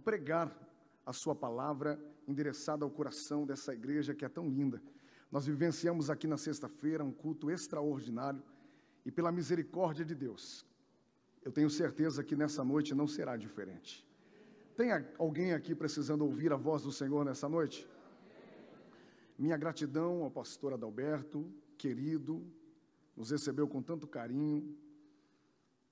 [0.00, 0.56] pregar
[1.04, 4.82] a Sua palavra endereçada ao coração dessa igreja que é tão linda.
[5.30, 8.42] Nós vivenciamos aqui na sexta-feira um culto extraordinário
[9.04, 10.66] e, pela misericórdia de Deus,
[11.42, 14.06] eu tenho certeza que nessa noite não será diferente.
[14.76, 17.88] Tem alguém aqui precisando ouvir a voz do Senhor nessa noite?
[19.38, 22.46] Minha gratidão ao pastor Adalberto, querido,
[23.16, 24.76] nos recebeu com tanto carinho,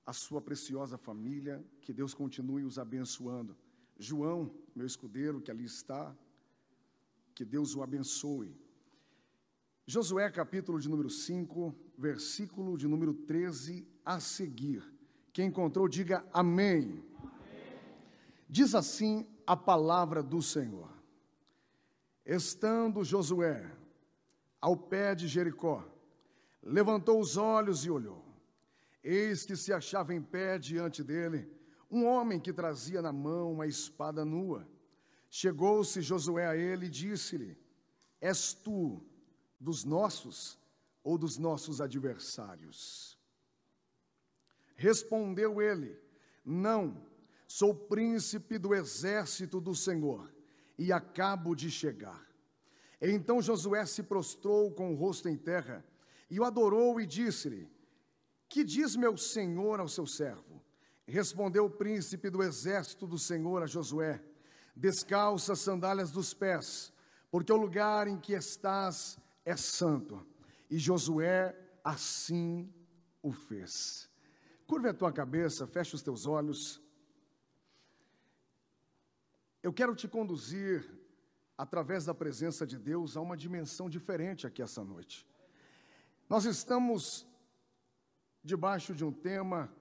[0.05, 3.57] a sua preciosa família, que Deus continue os abençoando.
[3.99, 6.17] João, meu escudeiro, que ali está,
[7.35, 8.57] que Deus o abençoe.
[9.85, 14.85] Josué, capítulo de número 5, versículo de número 13 a seguir.
[15.33, 17.03] Quem encontrou, diga amém.
[17.19, 17.35] amém.
[18.49, 20.91] Diz assim a palavra do Senhor.
[22.25, 23.75] Estando Josué
[24.61, 25.85] ao pé de Jericó,
[26.63, 28.25] levantou os olhos e olhou.
[29.03, 31.58] Eis que se achava em pé diante dele
[31.91, 34.69] um homem que trazia na mão uma espada nua.
[35.31, 37.57] Chegou-se Josué a ele e disse-lhe:
[38.21, 39.03] És tu
[39.59, 40.59] dos nossos
[41.03, 43.19] ou dos nossos adversários?
[44.75, 45.99] Respondeu ele:
[46.45, 47.05] Não,
[47.47, 50.33] sou príncipe do exército do Senhor
[50.79, 52.27] e acabo de chegar.
[53.01, 55.85] Então Josué se prostrou com o rosto em terra
[56.31, 57.71] e o adorou e disse-lhe:
[58.49, 60.48] Que diz meu senhor ao seu servo?
[61.11, 64.23] Respondeu o príncipe do exército do Senhor a Josué:
[64.77, 66.93] Descalça as sandálias dos pés,
[67.31, 70.27] porque o lugar em que estás é santo.
[70.69, 72.71] E Josué assim
[73.23, 74.11] o fez.
[74.67, 76.79] Curva a tua cabeça, fecha os teus olhos.
[79.63, 80.87] Eu quero te conduzir,
[81.57, 85.27] através da presença de Deus, a uma dimensão diferente aqui essa noite.
[86.29, 87.27] Nós estamos
[88.45, 89.75] debaixo de um tema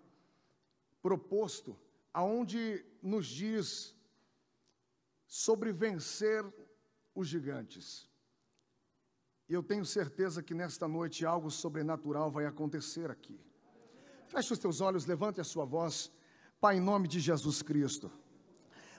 [1.08, 1.80] proposto,
[2.14, 3.96] aonde nos diz
[5.26, 6.44] sobre vencer
[7.16, 8.10] os gigantes.
[9.48, 13.40] E eu tenho certeza que nesta noite algo sobrenatural vai acontecer aqui.
[14.26, 16.12] Feche os teus olhos, levante a sua voz.
[16.60, 18.12] Pai, em nome de Jesus Cristo.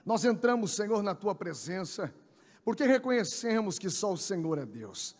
[0.03, 2.11] Nós entramos, Senhor, na tua presença,
[2.63, 5.15] porque reconhecemos que só o Senhor é Deus.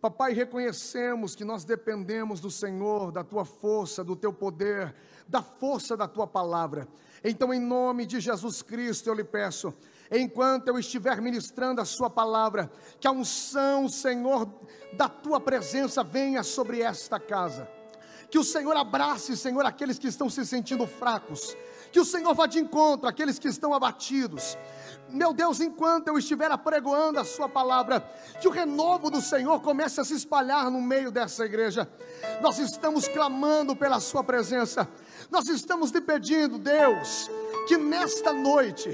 [0.00, 4.94] Papai, reconhecemos que nós dependemos do Senhor, da tua força, do teu poder,
[5.26, 6.86] da força da tua palavra.
[7.24, 9.74] Então, em nome de Jesus Cristo, eu lhe peço,
[10.10, 12.70] enquanto eu estiver ministrando a Sua palavra,
[13.00, 14.48] que a unção, Senhor,
[14.92, 17.68] da Tua presença venha sobre esta casa.
[18.30, 21.56] Que o Senhor abrace, Senhor, aqueles que estão se sentindo fracos.
[21.96, 24.58] Que o Senhor vá de encontro àqueles que estão abatidos.
[25.08, 28.00] Meu Deus, enquanto eu estiver apregoando a Sua palavra,
[28.38, 31.88] que o renovo do Senhor comece a se espalhar no meio dessa igreja.
[32.42, 34.86] Nós estamos clamando pela Sua presença.
[35.30, 37.30] Nós estamos lhe pedindo, Deus,
[37.66, 38.90] que nesta noite,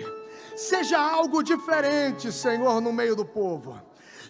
[0.54, 3.82] seja algo diferente, Senhor, no meio do povo.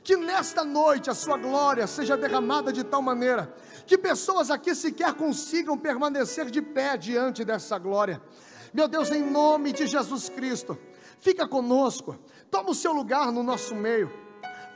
[0.03, 3.55] Que nesta noite a sua glória seja derramada de tal maneira
[3.87, 8.21] que pessoas aqui sequer consigam permanecer de pé diante dessa glória.
[8.73, 10.79] Meu Deus, em nome de Jesus Cristo,
[11.21, 12.19] fica conosco,
[12.51, 14.11] toma o seu lugar no nosso meio.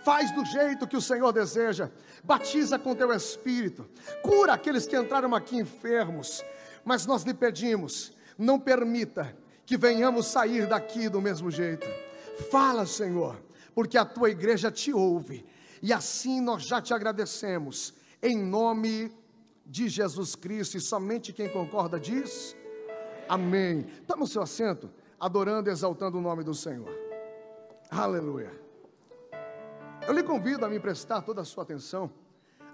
[0.05, 1.91] Faz do jeito que o Senhor deseja,
[2.23, 3.89] batiza com teu espírito,
[4.23, 6.45] cura aqueles que entraram aqui enfermos,
[6.85, 11.87] mas nós lhe pedimos, não permita que venhamos sair daqui do mesmo jeito.
[12.51, 13.43] Fala, Senhor,
[13.75, 15.45] porque a tua igreja te ouve,
[15.83, 19.11] e assim nós já te agradecemos, em nome
[19.65, 22.55] de Jesus Cristo, e somente quem concorda diz:
[23.29, 23.83] Amém.
[24.07, 26.91] Toma o seu assento, adorando e exaltando o nome do Senhor.
[27.91, 28.53] Aleluia.
[30.07, 32.13] Eu lhe convido a me prestar toda a sua atenção,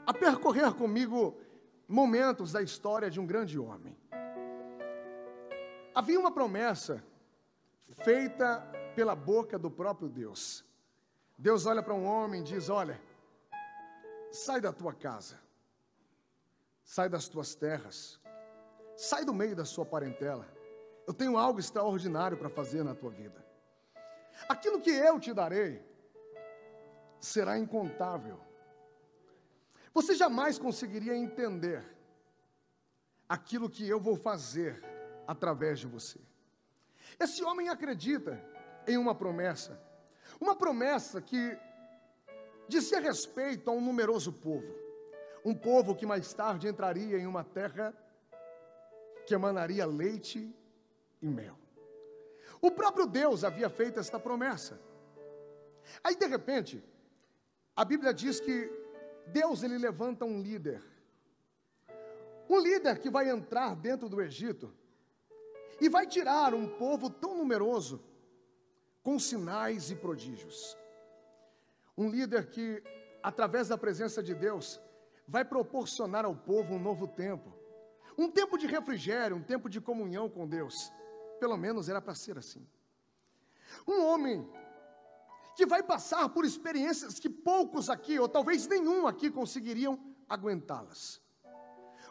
[0.06, 1.38] a percorrer comigo
[1.88, 3.96] momentos da história de um grande homem.
[5.94, 7.02] Havia uma promessa
[8.02, 8.60] feita
[8.94, 10.64] pela boca do próprio Deus.
[11.36, 13.00] Deus olha para um homem e diz: Olha,
[14.30, 15.38] sai da tua casa,
[16.84, 18.20] sai das tuas terras,
[18.96, 20.46] sai do meio da sua parentela.
[21.06, 23.44] Eu tenho algo extraordinário para fazer na tua vida.
[24.48, 25.84] Aquilo que eu te darei
[27.20, 28.40] será incontável.
[29.94, 31.84] Você jamais conseguiria entender
[33.28, 34.82] aquilo que eu vou fazer
[35.26, 36.20] através de você.
[37.18, 38.42] Esse homem acredita
[38.86, 39.80] em uma promessa,
[40.40, 41.56] uma promessa que
[42.68, 44.74] dizia respeito a um numeroso povo,
[45.44, 47.94] um povo que mais tarde entraria em uma terra
[49.26, 50.54] que emanaria leite
[51.20, 51.56] e mel.
[52.60, 54.80] O próprio Deus havia feito esta promessa.
[56.02, 56.82] Aí de repente,
[57.74, 58.70] a Bíblia diz que
[59.26, 60.82] Deus ele levanta um líder.
[62.48, 64.72] Um líder que vai entrar dentro do Egito
[65.80, 68.02] e vai tirar um povo tão numeroso
[69.02, 70.76] com sinais e prodígios.
[71.96, 72.82] Um líder que,
[73.22, 74.80] através da presença de Deus,
[75.26, 77.52] vai proporcionar ao povo um novo tempo.
[78.16, 80.92] Um tempo de refrigério, um tempo de comunhão com Deus.
[81.40, 82.66] Pelo menos era para ser assim.
[83.86, 84.48] Um homem
[85.56, 89.98] que vai passar por experiências que poucos aqui, ou talvez nenhum aqui, conseguiriam
[90.28, 91.20] aguentá-las.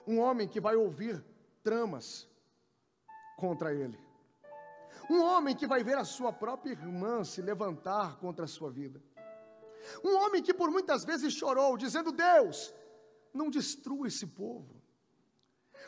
[0.06, 1.24] Um homem que vai ouvir
[1.64, 2.28] tramas
[3.38, 4.00] contra ele.
[5.10, 9.02] Um homem que vai ver a sua própria irmã se levantar contra a sua vida.
[10.04, 12.74] Um homem que por muitas vezes chorou, dizendo: Deus,
[13.34, 14.81] não destrua esse povo.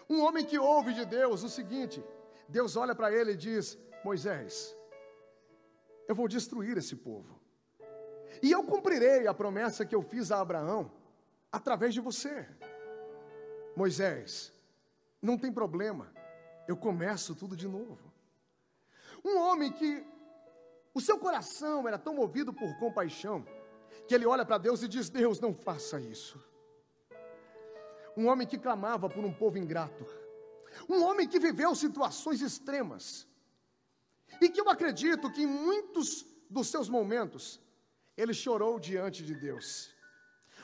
[0.09, 2.03] Um homem que ouve de Deus o seguinte:
[2.47, 4.75] Deus olha para ele e diz: Moisés,
[6.07, 7.39] eu vou destruir esse povo.
[8.41, 10.91] E eu cumprirei a promessa que eu fiz a Abraão
[11.51, 12.47] através de você.
[13.75, 14.51] Moisés,
[15.21, 16.11] não tem problema,
[16.67, 18.11] eu começo tudo de novo.
[19.23, 20.05] Um homem que
[20.93, 23.45] o seu coração era tão movido por compaixão,
[24.07, 26.52] que ele olha para Deus e diz: Deus, não faça isso.
[28.15, 30.05] Um homem que clamava por um povo ingrato,
[30.89, 33.27] um homem que viveu situações extremas,
[34.41, 37.59] e que eu acredito que em muitos dos seus momentos,
[38.15, 39.93] ele chorou diante de Deus.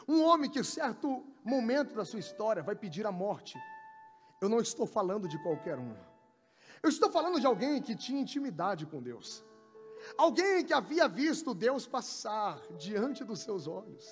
[0.07, 3.57] Um homem que, em certo momento da sua história, vai pedir a morte.
[4.41, 5.95] Eu não estou falando de qualquer um.
[6.81, 9.43] Eu estou falando de alguém que tinha intimidade com Deus.
[10.17, 14.05] Alguém que havia visto Deus passar diante dos seus olhos.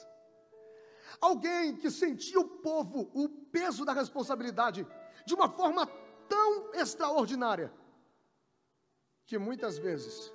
[1.20, 4.86] Alguém que sentia o povo, o peso da responsabilidade,
[5.26, 5.86] de uma forma
[6.28, 7.72] tão extraordinária,
[9.26, 10.34] que muitas vezes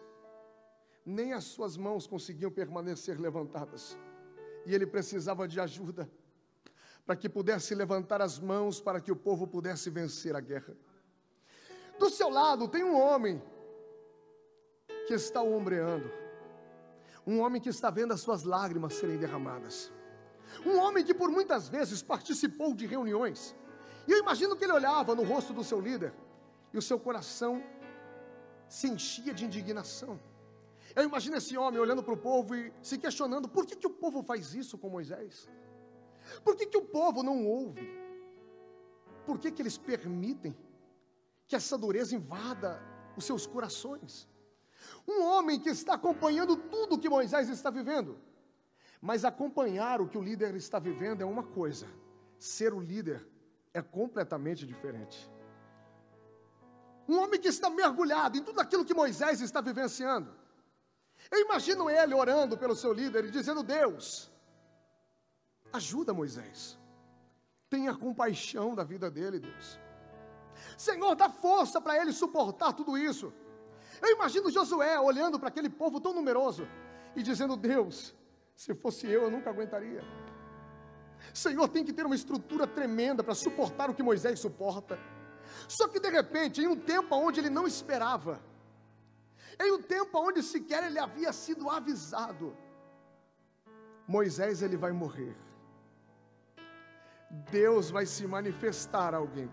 [1.04, 3.96] nem as suas mãos conseguiam permanecer levantadas,
[4.66, 6.10] e ele precisava de ajuda
[7.04, 10.76] para que pudesse levantar as mãos para que o povo pudesse vencer a guerra.
[11.98, 13.42] Do seu lado tem um homem
[15.06, 16.10] que está ombreando,
[17.26, 19.92] um homem que está vendo as suas lágrimas serem derramadas,
[20.64, 23.54] um homem que por muitas vezes participou de reuniões,
[24.06, 26.12] e eu imagino que ele olhava no rosto do seu líder
[26.72, 27.62] e o seu coração
[28.68, 30.18] se enchia de indignação.
[30.94, 33.90] Eu imagino esse homem olhando para o povo e se questionando: por que, que o
[33.90, 35.48] povo faz isso com Moisés?
[36.44, 37.86] Por que, que o povo não ouve?
[39.26, 40.56] Por que, que eles permitem
[41.46, 42.82] que essa dureza invada
[43.16, 44.28] os seus corações?
[45.06, 48.18] Um homem que está acompanhando tudo que Moisés está vivendo,
[49.02, 51.88] mas acompanhar o que o líder está vivendo é uma coisa,
[52.38, 53.28] ser o líder
[53.74, 55.28] é completamente diferente.
[57.08, 60.32] Um homem que está mergulhado em tudo aquilo que Moisés está vivenciando.
[61.28, 64.30] Eu imagino ele orando pelo seu líder e dizendo: Deus,
[65.72, 66.78] ajuda Moisés,
[67.68, 69.80] tenha compaixão da vida dele, Deus.
[70.78, 73.32] Senhor, dá força para ele suportar tudo isso.
[74.00, 76.68] Eu imagino Josué olhando para aquele povo tão numeroso
[77.16, 78.14] e dizendo: Deus,
[78.54, 80.02] se fosse eu, eu nunca aguentaria.
[81.32, 84.98] Senhor, tem que ter uma estrutura tremenda para suportar o que Moisés suporta.
[85.68, 88.42] Só que de repente, em um tempo onde ele não esperava,
[89.60, 92.56] em um tempo onde sequer ele havia sido avisado,
[94.06, 95.36] Moisés ele vai morrer.
[97.50, 99.50] Deus vai se manifestar a alguém.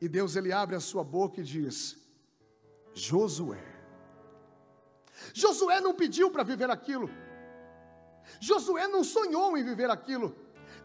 [0.00, 1.98] E Deus ele abre a sua boca e diz:
[2.94, 3.69] Josué.
[5.34, 7.10] Josué não pediu para viver aquilo.
[8.40, 10.36] Josué não sonhou em viver aquilo.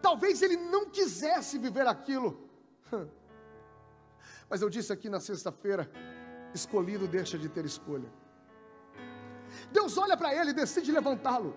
[0.02, 2.50] Talvez ele não quisesse viver aquilo.
[4.50, 5.90] Mas eu disse aqui na sexta-feira
[6.54, 8.12] escolhido deixa de ter escolha.
[9.72, 11.56] Deus olha para ele e decide levantá-lo.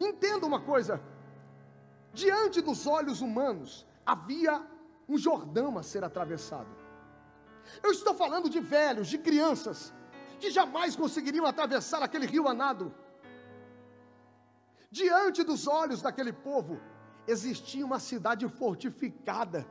[0.00, 1.00] Entenda uma coisa:
[2.12, 4.62] diante dos olhos humanos havia
[5.08, 6.68] um Jordão a ser atravessado.
[7.82, 9.92] Eu estou falando de velhos, de crianças,
[10.38, 12.94] que jamais conseguiriam atravessar aquele rio a nado.
[14.90, 16.80] Diante dos olhos daquele povo,
[17.26, 19.66] existia uma cidade fortificada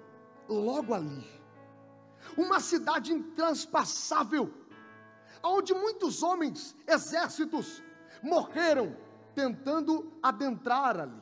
[0.47, 1.37] logo ali
[2.35, 4.51] uma cidade intraspassável,
[5.43, 7.81] onde muitos homens, exércitos,
[8.21, 8.97] morreram
[9.35, 11.21] tentando adentrar ali.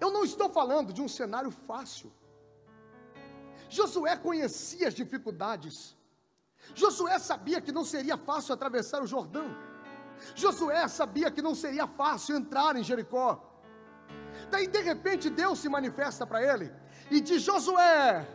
[0.00, 2.12] Eu não estou falando de um cenário fácil.
[3.68, 5.96] Josué conhecia as dificuldades.
[6.74, 9.54] Josué sabia que não seria fácil atravessar o Jordão.
[10.34, 13.50] Josué sabia que não seria fácil entrar em Jericó.
[14.50, 16.72] Daí de repente Deus se manifesta para ele
[17.10, 18.26] e diz: Josué,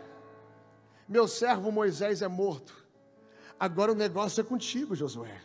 [1.07, 2.85] meu servo Moisés é morto.
[3.59, 5.41] Agora o negócio é contigo, Josué.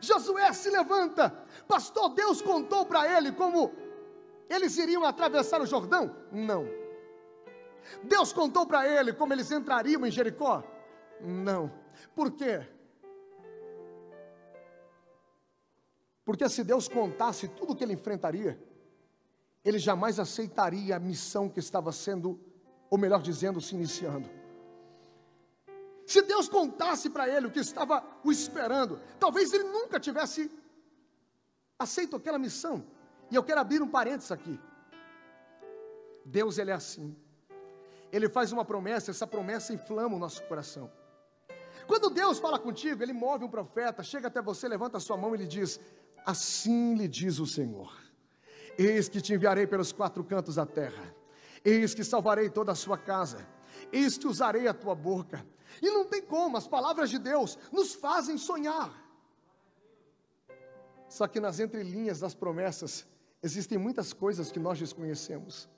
[0.00, 1.30] Josué se levanta.
[1.66, 3.72] Pastor, Deus contou para ele como
[4.48, 6.14] eles iriam atravessar o Jordão?
[6.30, 6.66] Não.
[8.02, 10.62] Deus contou para ele como eles entrariam em Jericó?
[11.20, 11.72] Não.
[12.14, 12.66] Por quê?
[16.24, 18.60] Porque se Deus contasse tudo o que ele enfrentaria,
[19.64, 22.40] ele jamais aceitaria a missão que estava sendo,
[22.90, 24.28] ou melhor dizendo, se iniciando.
[26.06, 30.50] Se Deus contasse para ele o que estava o esperando, talvez ele nunca tivesse
[31.78, 32.84] aceito aquela missão.
[33.30, 34.58] E eu quero abrir um parênteses aqui.
[36.24, 37.16] Deus ele é assim.
[38.12, 40.90] Ele faz uma promessa, essa promessa inflama o nosso coração.
[41.86, 45.34] Quando Deus fala contigo, ele move um profeta, chega até você, levanta a sua mão
[45.34, 45.80] e lhe diz:
[46.24, 47.96] Assim lhe diz o Senhor:
[48.76, 51.14] Eis que te enviarei pelos quatro cantos da terra,
[51.64, 53.46] eis que salvarei toda a sua casa,
[53.92, 55.46] eis que usarei a tua boca.
[55.80, 58.90] E não tem como, as palavras de Deus nos fazem sonhar.
[61.08, 63.06] Só que nas entrelinhas das promessas
[63.42, 65.68] existem muitas coisas que nós desconhecemos.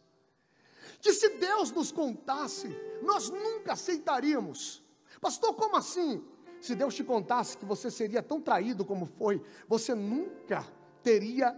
[1.01, 2.69] Que se Deus nos contasse,
[3.03, 4.83] nós nunca aceitaríamos.
[5.21, 6.25] Pastor, como assim?
[6.61, 10.67] Se Deus te contasse que você seria tão traído como foi, você nunca
[11.03, 11.57] teria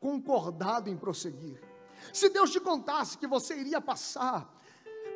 [0.00, 1.60] concordado em prosseguir.
[2.12, 4.50] Se Deus te contasse que você iria passar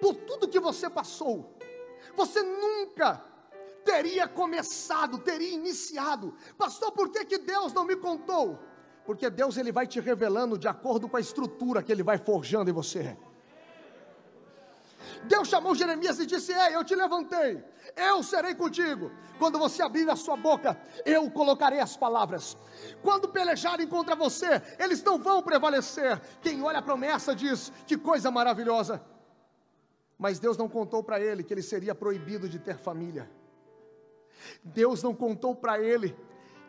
[0.00, 1.56] por tudo que você passou,
[2.14, 3.24] você nunca
[3.84, 6.34] teria começado, teria iniciado.
[6.58, 8.58] Pastor, por que, que Deus não me contou?
[9.06, 12.70] Porque Deus ele vai te revelando de acordo com a estrutura que ele vai forjando
[12.70, 13.16] em você.
[15.24, 17.62] Deus chamou Jeremias e disse: Ei, eu te levantei,
[17.96, 19.10] eu serei contigo.
[19.38, 22.56] Quando você abrir a sua boca, eu colocarei as palavras.
[23.02, 26.20] Quando pelejarem contra você, eles não vão prevalecer.
[26.40, 29.04] Quem olha a promessa diz: Que coisa maravilhosa.
[30.18, 33.30] Mas Deus não contou para ele que ele seria proibido de ter família.
[34.62, 36.16] Deus não contou para ele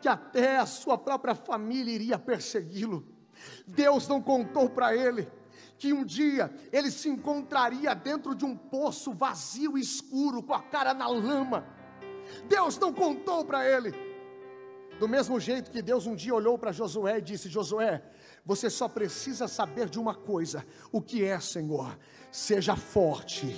[0.00, 3.06] que até a sua própria família iria persegui-lo.
[3.66, 5.28] Deus não contou para ele
[5.78, 10.62] que um dia ele se encontraria dentro de um poço vazio e escuro, com a
[10.62, 11.66] cara na lama.
[12.48, 13.94] Deus não contou para ele.
[14.98, 18.02] Do mesmo jeito que Deus um dia olhou para Josué e disse: Josué,
[18.44, 21.98] você só precisa saber de uma coisa: o que é, Senhor?
[22.32, 23.54] Seja forte,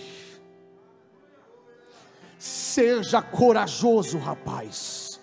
[2.38, 5.20] seja corajoso, rapaz,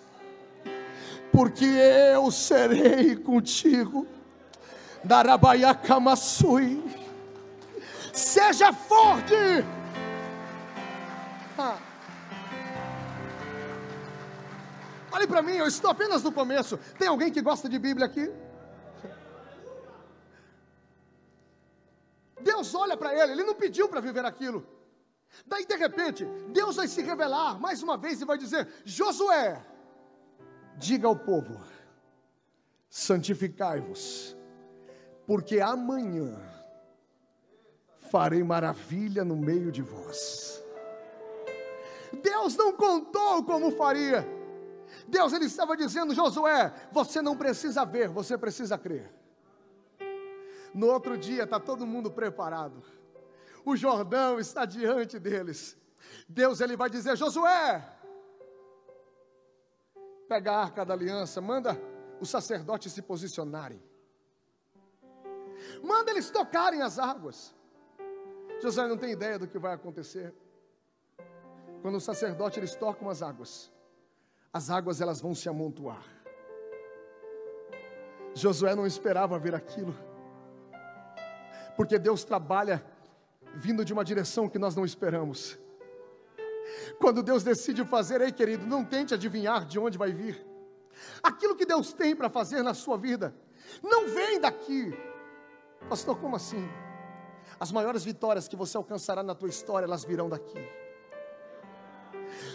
[1.30, 4.06] porque eu serei contigo.
[5.04, 6.82] Darabaiacamassui.
[8.12, 9.34] Seja forte.
[11.58, 11.78] Ah.
[15.12, 16.78] Olhe para mim, eu estou apenas no começo.
[16.98, 18.30] Tem alguém que gosta de Bíblia aqui?
[22.40, 24.66] Deus olha para ele, ele não pediu para viver aquilo.
[25.46, 29.64] Daí de repente, Deus vai se revelar mais uma vez e vai dizer: Josué,
[30.76, 31.60] diga ao povo,
[32.90, 34.35] santificai-vos,
[35.26, 36.38] porque amanhã
[38.10, 40.62] farei maravilha no meio de vós.
[42.22, 44.26] Deus não contou como faria.
[45.08, 49.12] Deus ele estava dizendo, Josué, você não precisa ver, você precisa crer.
[50.72, 52.82] No outro dia está todo mundo preparado.
[53.64, 55.76] O Jordão está diante deles.
[56.28, 57.84] Deus ele vai dizer, Josué,
[60.28, 61.80] pega a arca da aliança, manda
[62.20, 63.82] os sacerdotes se posicionarem.
[65.82, 67.54] Manda eles tocarem as águas.
[68.60, 70.34] José não tem ideia do que vai acontecer.
[71.82, 73.70] Quando o sacerdote eles tocam as águas,
[74.52, 76.02] as águas elas vão se amontoar.
[78.34, 79.94] Josué não esperava ver aquilo.
[81.74, 82.84] Porque Deus trabalha
[83.54, 85.58] vindo de uma direção que nós não esperamos.
[86.98, 90.44] Quando Deus decide fazer, ei querido, não tente adivinhar de onde vai vir.
[91.22, 93.34] Aquilo que Deus tem para fazer na sua vida,
[93.82, 94.92] não vem daqui,
[95.88, 96.68] Pastor, como assim?
[97.60, 100.58] As maiores vitórias que você alcançará na tua história, elas virão daqui.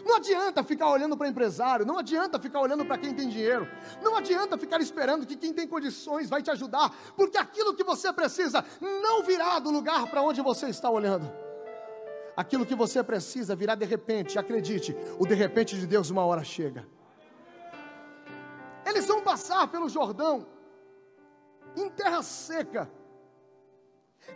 [0.05, 3.67] Não adianta ficar olhando para empresário, não adianta ficar olhando para quem tem dinheiro,
[4.01, 8.11] não adianta ficar esperando que quem tem condições vai te ajudar, porque aquilo que você
[8.11, 11.31] precisa não virá do lugar para onde você está olhando.
[12.35, 16.43] Aquilo que você precisa virá de repente, acredite, o de repente de Deus uma hora
[16.43, 16.87] chega.
[18.85, 20.47] Eles vão passar pelo Jordão,
[21.75, 22.91] em terra seca,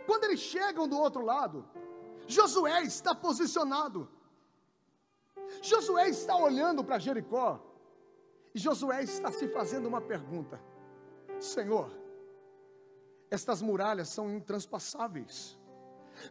[0.06, 1.68] quando eles chegam do outro lado,
[2.26, 4.08] Josué está posicionado.
[5.62, 7.60] Josué está olhando para Jericó.
[8.54, 10.60] E Josué está se fazendo uma pergunta:
[11.38, 11.90] Senhor,
[13.30, 15.58] estas muralhas são intraspassáveis.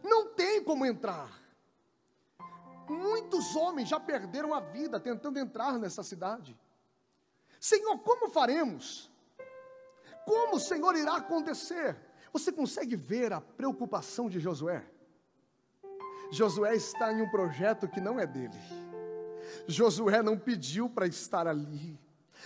[0.02, 1.30] Não tem como entrar.
[2.88, 6.58] Muitos homens já perderam a vida tentando entrar nessa cidade.
[7.60, 9.10] Senhor, como faremos?
[10.24, 11.96] Como, Senhor, irá acontecer?
[12.36, 14.84] Você consegue ver a preocupação de Josué?
[16.30, 18.58] Josué está em um projeto que não é dele.
[19.66, 21.98] Josué não pediu para estar ali.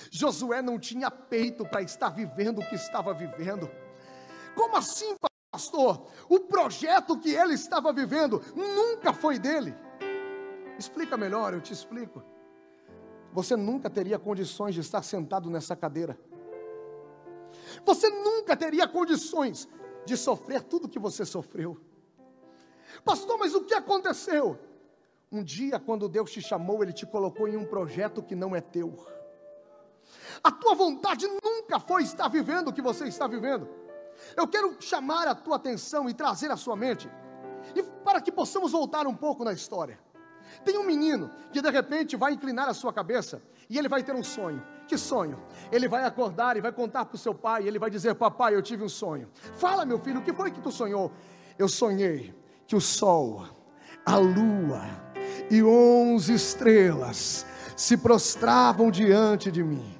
[0.08, 3.68] Josué não tinha peito para estar vivendo o que estava vivendo.
[4.54, 5.16] Como assim,
[5.50, 6.06] pastor?
[6.28, 9.74] O projeto que ele estava vivendo nunca foi dele.
[10.78, 12.22] Explica melhor, eu te explico.
[13.32, 16.16] Você nunca teria condições de estar sentado nessa cadeira.
[17.84, 19.68] Você nunca teria condições
[20.10, 21.80] de sofrer tudo que você sofreu.
[23.04, 24.58] Pastor, mas o que aconteceu?
[25.30, 28.60] Um dia, quando Deus te chamou, Ele te colocou em um projeto que não é
[28.60, 28.92] teu.
[30.42, 33.68] A tua vontade nunca foi estar vivendo o que você está vivendo.
[34.36, 37.08] Eu quero chamar a tua atenção e trazer à sua mente,
[37.76, 39.96] e para que possamos voltar um pouco na história.
[40.64, 44.16] Tem um menino que de repente vai inclinar a sua cabeça e ele vai ter
[44.16, 44.60] um sonho.
[44.90, 45.38] Que sonho?
[45.70, 47.64] Ele vai acordar e vai contar para o seu pai.
[47.64, 49.30] Ele vai dizer: Papai, eu tive um sonho.
[49.56, 51.12] Fala, meu filho, o que foi que tu sonhou?
[51.56, 52.34] Eu sonhei
[52.66, 53.46] que o sol,
[54.04, 54.82] a lua
[55.48, 59.96] e onze estrelas se prostravam diante de mim.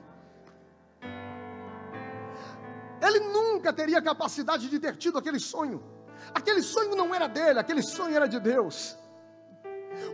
[3.01, 5.81] Ele nunca teria capacidade de ter tido aquele sonho.
[6.35, 8.99] Aquele sonho não era dele, aquele sonho era de Deus.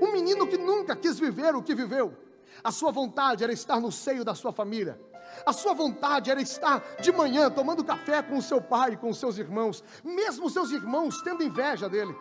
[0.02, 2.25] Um menino que nunca quis viver o que viveu.
[2.62, 5.00] A sua vontade era estar no seio da sua família.
[5.44, 9.18] A sua vontade era estar de manhã tomando café com o seu pai, com os
[9.18, 12.14] seus irmãos, mesmo seus irmãos tendo inveja dele.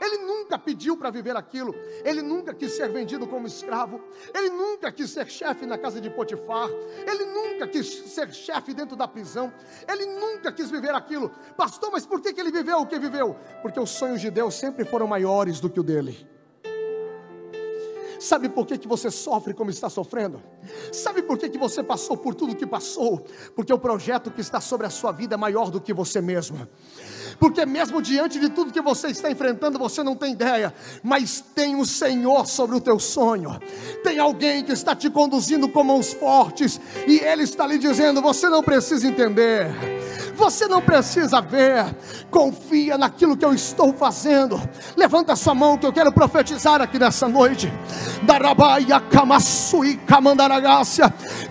[0.00, 1.74] Ele nunca pediu para viver aquilo,
[2.04, 4.00] ele nunca quis ser vendido como escravo,
[4.34, 6.68] ele nunca quis ser chefe na casa de Potifar,
[7.06, 9.52] ele nunca quis ser chefe dentro da prisão,
[9.88, 11.30] ele nunca quis viver aquilo.
[11.56, 13.36] Pastor, mas por que, que ele viveu o que viveu?
[13.62, 16.35] Porque os sonhos de Deus sempre foram maiores do que o dele.
[18.18, 20.42] Sabe por que, que você sofre como está sofrendo?
[20.92, 23.24] Sabe por que, que você passou por tudo que passou?
[23.54, 26.66] Porque o projeto que está sobre a sua vida é maior do que você mesmo
[27.38, 31.76] porque mesmo diante de tudo que você está enfrentando, você não tem ideia, mas tem
[31.76, 33.58] o Senhor sobre o teu sonho,
[34.02, 38.48] tem alguém que está te conduzindo com mãos fortes, e Ele está lhe dizendo: você
[38.48, 39.68] não precisa entender,
[40.34, 41.96] você não precisa ver,
[42.30, 44.60] confia naquilo que eu estou fazendo.
[44.96, 47.72] Levanta sua mão que eu quero profetizar aqui nessa noite.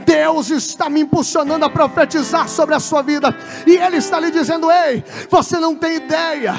[0.06, 4.72] Deus está me impulsionando a profetizar sobre a sua vida, e Ele está lhe dizendo:
[4.72, 6.54] Ei, você não tem ideia.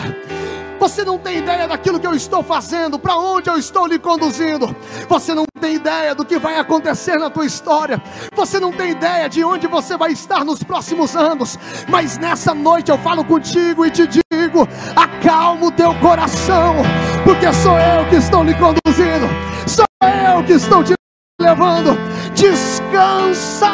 [0.79, 4.75] Você não tem ideia daquilo que eu estou fazendo, para onde eu estou lhe conduzindo.
[5.09, 8.01] Você não tem ideia do que vai acontecer na tua história.
[8.35, 11.59] Você não tem ideia de onde você vai estar nos próximos anos.
[11.89, 16.77] Mas nessa noite eu falo contigo e te digo: acalma o teu coração,
[17.25, 19.27] porque sou eu que estou lhe conduzindo.
[19.67, 20.95] Sou eu que estou te
[21.41, 21.97] levando.
[22.35, 23.73] Descansa.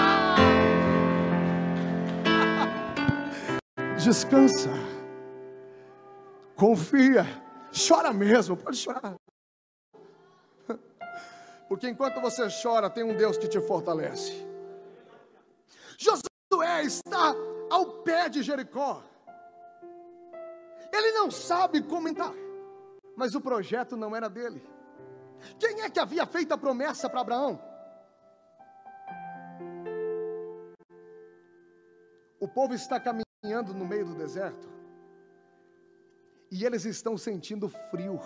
[3.99, 4.82] Descansa.
[6.57, 7.25] Confia.
[7.73, 9.15] Chora mesmo, pode chorar.
[11.69, 14.47] Porque enquanto você chora, tem um Deus que te fortalece.
[15.97, 17.35] Josué está
[17.71, 19.03] ao pé de Jericó.
[20.93, 22.35] Ele não sabe como entrar,
[23.17, 24.63] mas o projeto não era dele.
[25.59, 27.59] Quem é que havia feito a promessa para Abraão?
[32.39, 34.82] O povo está caminhando no meio do deserto
[36.53, 38.21] e eles estão sentindo frio.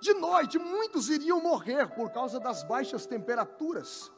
[0.00, 4.10] De noite, muitos iriam morrer por causa das baixas temperaturas,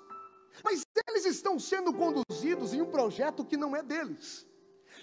[0.62, 4.46] mas eles estão sendo conduzidos em um projeto que não é deles.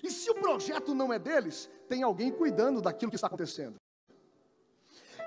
[0.01, 3.75] E se o projeto não é deles, tem alguém cuidando daquilo que está acontecendo.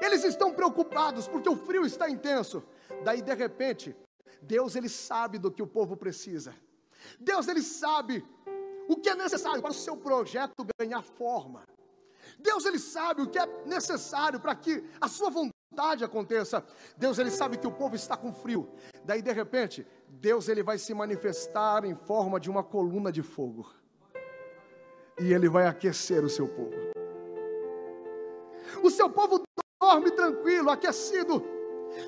[0.00, 2.62] Eles estão preocupados porque o frio está intenso.
[3.04, 3.94] Daí de repente,
[4.40, 6.54] Deus ele sabe do que o povo precisa.
[7.20, 8.24] Deus ele sabe
[8.88, 11.66] o que é necessário para o seu projeto ganhar forma.
[12.38, 16.64] Deus ele sabe o que é necessário para que a sua vontade aconteça.
[16.96, 18.68] Deus ele sabe que o povo está com frio.
[19.04, 23.68] Daí de repente, Deus ele vai se manifestar em forma de uma coluna de fogo.
[25.20, 26.74] E ele vai aquecer o seu povo.
[28.82, 29.42] O seu povo
[29.80, 31.44] dorme tranquilo, aquecido.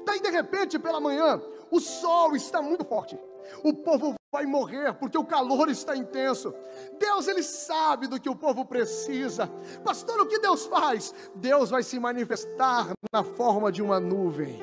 [0.05, 1.41] Daí de repente, pela manhã,
[1.71, 3.19] o sol está muito forte.
[3.65, 6.55] O povo vai morrer porque o calor está intenso.
[6.99, 9.49] Deus ele sabe do que o povo precisa.
[9.85, 11.13] Pastor, o que Deus faz?
[11.35, 14.61] Deus vai se manifestar na forma de uma nuvem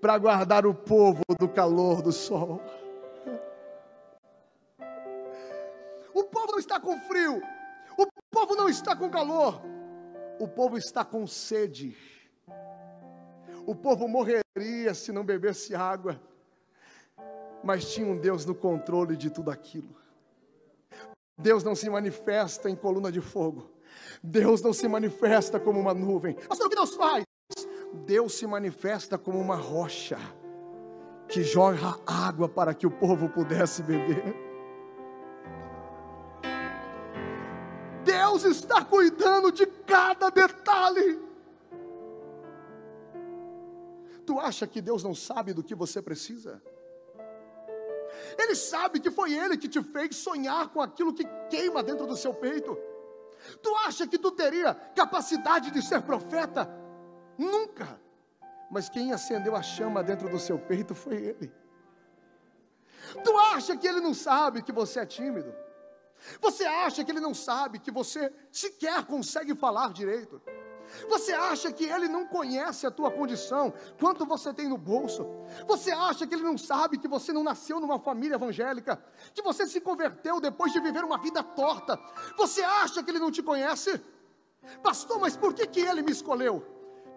[0.00, 2.60] para guardar o povo do calor do sol.
[6.12, 7.42] O povo não está com frio.
[7.96, 9.62] O povo não está com calor.
[10.38, 11.96] O povo está com sede.
[13.66, 16.20] O povo morreria se não bebesse água
[17.64, 19.96] mas tinha um Deus no controle de tudo aquilo.
[21.36, 23.70] Deus não se manifesta em coluna de fogo.
[24.22, 26.34] Deus não se manifesta como uma nuvem.
[26.34, 27.24] Pastor, o que Deus faz?
[28.04, 30.18] Deus se manifesta como uma rocha
[31.28, 34.34] que joga água para que o povo pudesse beber.
[38.04, 41.18] Deus está cuidando de cada detalhe.
[44.26, 46.62] Tu acha que Deus não sabe do que você precisa?
[48.38, 52.16] Ele sabe que foi Ele que te fez sonhar com aquilo que queima dentro do
[52.16, 52.76] seu peito.
[53.62, 56.68] Tu acha que tu teria capacidade de ser profeta?
[57.36, 58.00] Nunca.
[58.70, 61.52] Mas quem acendeu a chama dentro do seu peito foi Ele.
[63.22, 65.54] Tu acha que Ele não sabe que você é tímido?
[66.40, 70.40] Você acha que Ele não sabe que você sequer consegue falar direito?
[71.08, 75.26] Você acha que ele não conhece a tua condição, quanto você tem no bolso?
[75.66, 79.66] Você acha que ele não sabe que você não nasceu numa família evangélica, que você
[79.66, 81.98] se converteu depois de viver uma vida torta?
[82.36, 84.00] Você acha que ele não te conhece?
[84.82, 86.64] Pastor, mas por que, que ele me escolheu?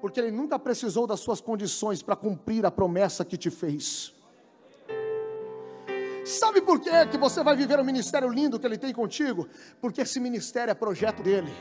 [0.02, 4.14] Porque ele nunca precisou das suas condições para cumprir a promessa que te fez.
[6.26, 9.48] Sabe por que, que você vai viver o ministério lindo que ele tem contigo?
[9.80, 11.52] Porque esse ministério é projeto dele.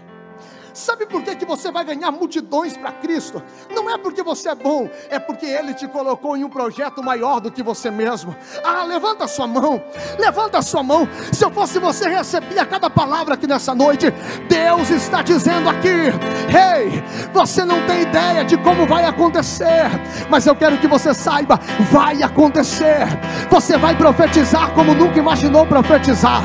[0.76, 3.42] Sabe por que, que você vai ganhar multidões para Cristo?
[3.74, 7.40] Não é porque você é bom, é porque Ele te colocou em um projeto maior
[7.40, 8.36] do que você mesmo.
[8.62, 9.82] Ah, levanta a sua mão,
[10.18, 11.08] levanta a sua mão.
[11.32, 14.12] Se eu fosse você, recebia cada palavra aqui nessa noite.
[14.50, 19.90] Deus está dizendo aqui: Ei, hey, você não tem ideia de como vai acontecer,
[20.28, 21.58] mas eu quero que você saiba:
[21.90, 23.06] vai acontecer.
[23.48, 26.42] Você vai profetizar como nunca imaginou profetizar.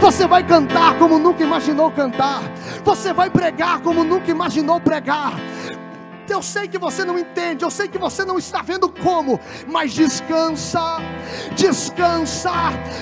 [0.00, 2.42] Você vai cantar como nunca imaginou cantar.
[2.84, 5.34] Você vai pregar como nunca imaginou pregar.
[6.28, 9.92] Eu sei que você não entende, eu sei que você não está vendo como, mas
[9.92, 10.98] descansa,
[11.54, 12.52] descansa,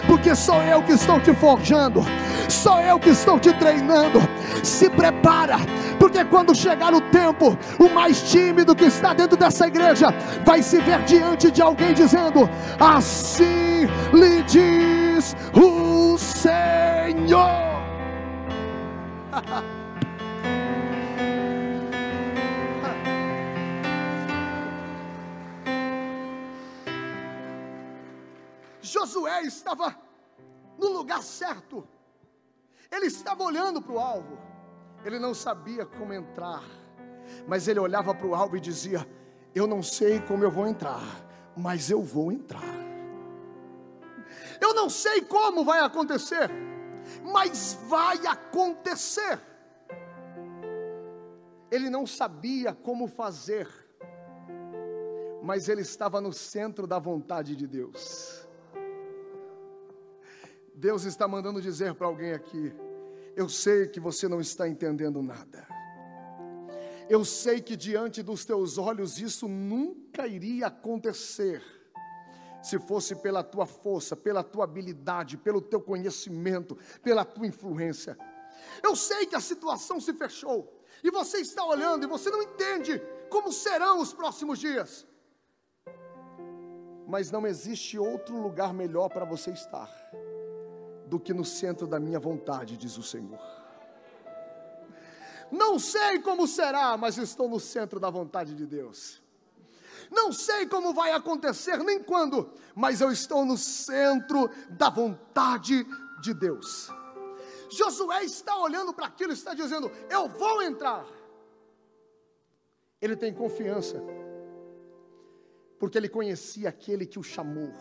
[0.06, 2.02] porque sou eu que estou te forjando,
[2.48, 4.20] sou eu que estou te treinando.
[4.64, 5.58] Se prepara,
[5.98, 10.08] porque quando chegar o tempo, o mais tímido que está dentro dessa igreja
[10.44, 12.48] vai se ver diante de alguém dizendo:
[12.80, 17.70] Assim lhe diz o Senhor.
[29.20, 29.96] Josué estava
[30.78, 31.86] no lugar certo,
[32.90, 34.38] ele estava olhando para o alvo,
[35.04, 36.64] ele não sabia como entrar,
[37.46, 39.06] mas ele olhava para o alvo e dizia:
[39.54, 41.02] Eu não sei como eu vou entrar,
[41.56, 42.80] mas eu vou entrar.
[44.60, 46.50] Eu não sei como vai acontecer,
[47.22, 49.38] mas vai acontecer.
[51.70, 53.68] Ele não sabia como fazer,
[55.42, 58.39] mas ele estava no centro da vontade de Deus.
[60.74, 62.72] Deus está mandando dizer para alguém aqui:
[63.36, 65.66] eu sei que você não está entendendo nada.
[67.08, 71.62] Eu sei que diante dos teus olhos isso nunca iria acontecer
[72.62, 78.16] se fosse pela tua força, pela tua habilidade, pelo teu conhecimento, pela tua influência.
[78.82, 83.00] Eu sei que a situação se fechou, e você está olhando e você não entende
[83.28, 85.06] como serão os próximos dias.
[87.08, 89.90] Mas não existe outro lugar melhor para você estar
[91.10, 93.40] do que no centro da minha vontade, diz o Senhor.
[95.50, 99.20] Não sei como será, mas estou no centro da vontade de Deus.
[100.08, 105.84] Não sei como vai acontecer, nem quando, mas eu estou no centro da vontade
[106.20, 106.88] de Deus.
[107.68, 111.04] Josué está olhando para aquilo e está dizendo: Eu vou entrar.
[113.00, 114.00] Ele tem confiança,
[115.78, 117.72] porque ele conhecia aquele que o chamou.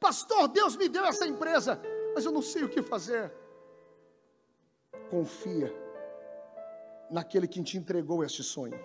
[0.00, 1.78] Pastor, Deus me deu essa empresa,
[2.14, 3.30] mas eu não sei o que fazer.
[5.10, 5.72] Confia
[7.10, 8.80] naquele que te entregou esse sonho.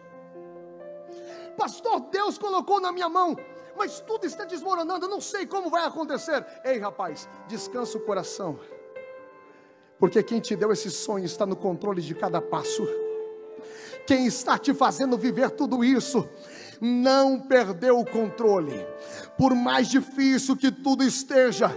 [1.58, 3.34] Pastor, Deus colocou na minha mão,
[3.78, 6.46] mas tudo está desmoronando, eu não sei como vai acontecer.
[6.66, 8.60] Ei, rapaz, descansa o coração,
[9.98, 12.86] porque quem te deu esse sonho está no controle de cada passo.
[14.06, 16.30] Quem está te fazendo viver tudo isso
[16.82, 18.86] não perdeu o controle.
[19.38, 21.72] Por mais difícil que tudo esteja,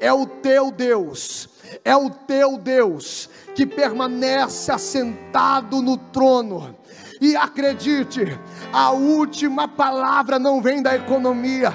[0.00, 1.48] é o teu Deus,
[1.84, 6.76] é o teu Deus que permanece assentado no trono.
[7.20, 8.38] E acredite,
[8.72, 11.72] a última palavra não vem da economia.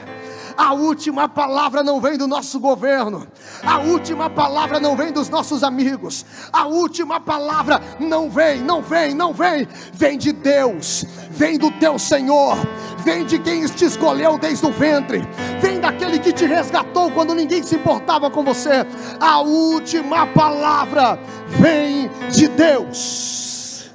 [0.57, 3.27] A última palavra não vem do nosso governo.
[3.63, 6.25] A última palavra não vem dos nossos amigos.
[6.51, 9.67] A última palavra não vem, não vem, não vem.
[9.93, 12.57] Vem de Deus, vem do teu Senhor,
[13.03, 15.21] vem de quem te escolheu desde o ventre,
[15.61, 18.85] vem daquele que te resgatou quando ninguém se importava com você.
[19.19, 23.91] A última palavra vem de Deus.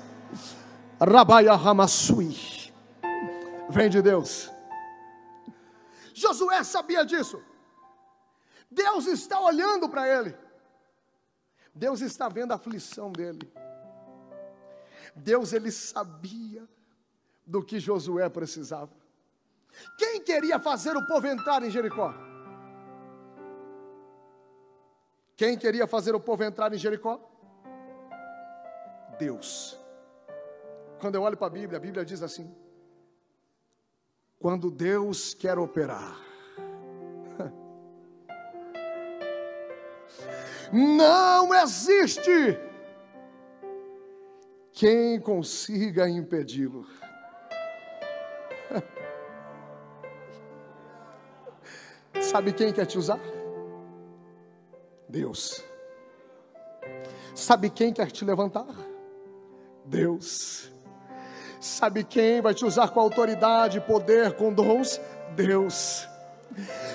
[1.00, 2.36] Rabaia Ramassui.
[3.68, 4.51] vem de Deus.
[6.14, 7.42] Josué sabia disso.
[8.70, 10.36] Deus está olhando para ele.
[11.74, 13.52] Deus está vendo a aflição dele.
[15.14, 16.66] Deus ele sabia
[17.46, 18.92] do que Josué precisava.
[19.98, 22.14] Quem queria fazer o povo entrar em Jericó?
[25.36, 27.20] Quem queria fazer o povo entrar em Jericó?
[29.18, 29.78] Deus.
[31.00, 32.54] Quando eu olho para a Bíblia, a Bíblia diz assim:
[34.42, 36.20] quando Deus quer operar,
[40.72, 42.58] não existe
[44.72, 46.84] quem consiga impedi-lo.
[52.20, 53.20] Sabe quem quer te usar?
[55.08, 55.62] Deus.
[57.32, 58.66] Sabe quem quer te levantar?
[59.84, 60.71] Deus.
[61.62, 65.00] Sabe quem vai te usar com autoridade, poder, com dons?
[65.36, 66.08] Deus.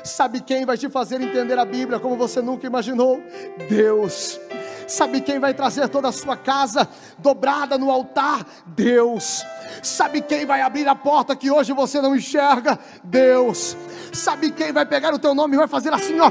[0.03, 3.23] Sabe quem vai te fazer entender a Bíblia como você nunca imaginou?
[3.69, 4.37] Deus.
[4.85, 6.85] Sabe quem vai trazer toda a sua casa
[7.17, 8.45] dobrada no altar?
[8.65, 9.41] Deus.
[9.81, 12.77] Sabe quem vai abrir a porta que hoje você não enxerga?
[13.01, 13.77] Deus.
[14.11, 16.29] Sabe quem vai pegar o teu nome e vai fazer assim, ó?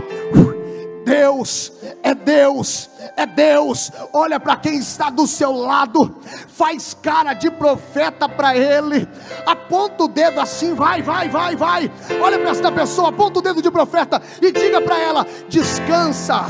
[1.07, 3.93] Deus, é Deus, é Deus.
[4.13, 6.17] Olha para quem está do seu lado,
[6.49, 9.09] faz cara de profeta para ele,
[9.47, 11.93] aponta o dedo assim, vai, vai, vai, vai.
[12.21, 16.47] Olha para esta pessoa, aponta o dedo de profeta e diga para ela: descansa,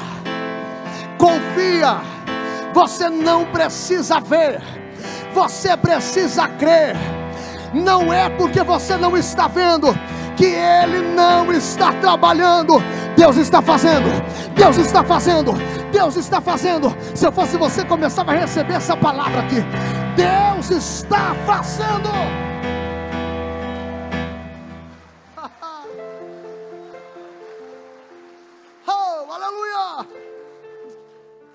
[1.19, 2.01] confia.
[2.73, 4.63] Você não precisa ver,
[5.35, 6.97] você precisa crer.
[7.75, 9.89] Não é porque você não está vendo
[10.37, 12.75] que Ele não está trabalhando,
[13.17, 14.09] Deus está fazendo,
[14.55, 15.53] Deus está fazendo,
[15.91, 16.89] Deus está fazendo.
[17.15, 19.57] Se eu fosse você, começava a receber essa palavra aqui:
[20.15, 22.11] Deus está fazendo.
[28.87, 30.07] oh, aleluia!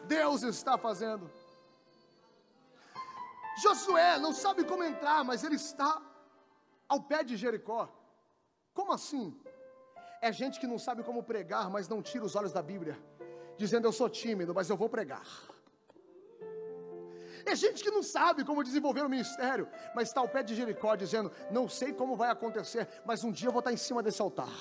[0.08, 1.30] Deus está fazendo.
[3.62, 6.02] Josué não sabe como entrar, mas ele está
[6.90, 7.88] ao pé de Jericó.
[8.74, 9.36] Como assim?
[10.22, 12.98] É gente que não sabe como pregar, mas não tira os olhos da Bíblia,
[13.58, 15.26] dizendo eu sou tímido, mas eu vou pregar.
[17.46, 20.96] É gente que não sabe como desenvolver o ministério, mas está ao pé de Jericó
[20.96, 24.22] dizendo: Não sei como vai acontecer, mas um dia eu vou estar em cima desse
[24.22, 24.54] altar.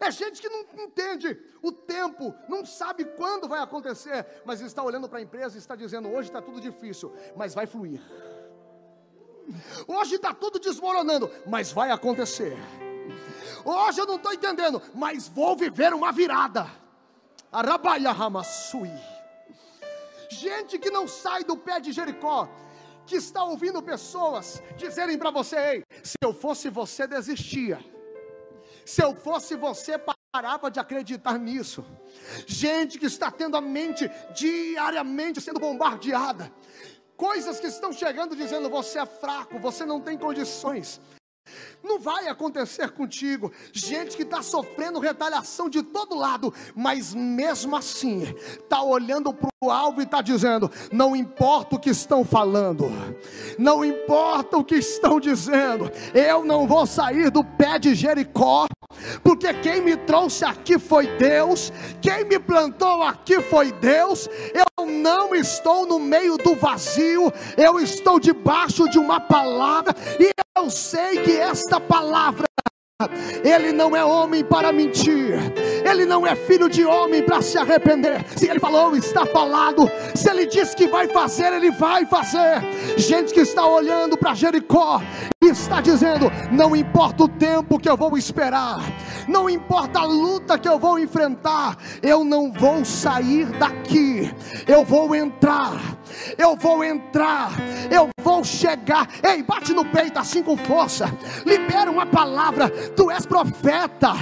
[0.00, 5.08] É gente que não entende o tempo, não sabe quando vai acontecer, mas está olhando
[5.08, 8.00] para a empresa e está dizendo: Hoje está tudo difícil, mas vai fluir.
[9.86, 12.56] Hoje está tudo desmoronando, mas vai acontecer.
[13.64, 16.70] Hoje eu não estou entendendo, mas vou viver uma virada.
[17.50, 18.90] Arabaia Ramassui.
[20.30, 22.48] Gente que não sai do pé de Jericó,
[23.06, 27.84] que está ouvindo pessoas dizerem para você: Ei, se eu fosse você, desistia.
[28.84, 30.00] Se eu fosse você,
[30.32, 31.84] parava de acreditar nisso.
[32.46, 36.50] Gente que está tendo a mente diariamente sendo bombardeada
[37.22, 41.00] coisas que estão chegando dizendo você é fraco, você não tem condições.
[41.80, 43.52] Não vai acontecer contigo.
[43.72, 49.70] Gente que está sofrendo retaliação de todo lado, mas mesmo assim está olhando para o
[49.70, 52.90] alvo e está dizendo: não importa o que estão falando,
[53.56, 58.66] não importa o que estão dizendo, eu não vou sair do pé de Jericó
[59.22, 64.28] porque quem me trouxe aqui foi Deus, quem me plantou aqui foi Deus.
[64.54, 70.70] Eu não estou no meio do vazio, eu estou debaixo de uma palavra, e eu
[70.70, 72.46] sei que esta palavra
[73.44, 75.38] ele não é homem para mentir,
[75.84, 78.24] ele não é filho de homem para se arrepender.
[78.36, 79.90] Se ele falou, está falado.
[80.14, 82.62] Se ele disse que vai fazer, ele vai fazer.
[82.96, 85.02] Gente que está olhando para Jericó
[85.48, 88.80] está dizendo: não importa o tempo que eu vou esperar,
[89.28, 94.32] não importa a luta que eu vou enfrentar, eu não vou sair daqui,
[94.66, 95.80] eu vou entrar,
[96.38, 97.52] eu vou entrar,
[97.90, 99.08] eu vou chegar.
[99.22, 101.12] Ei, bate no peito assim com força,
[101.44, 104.12] libera uma palavra tu és profeta.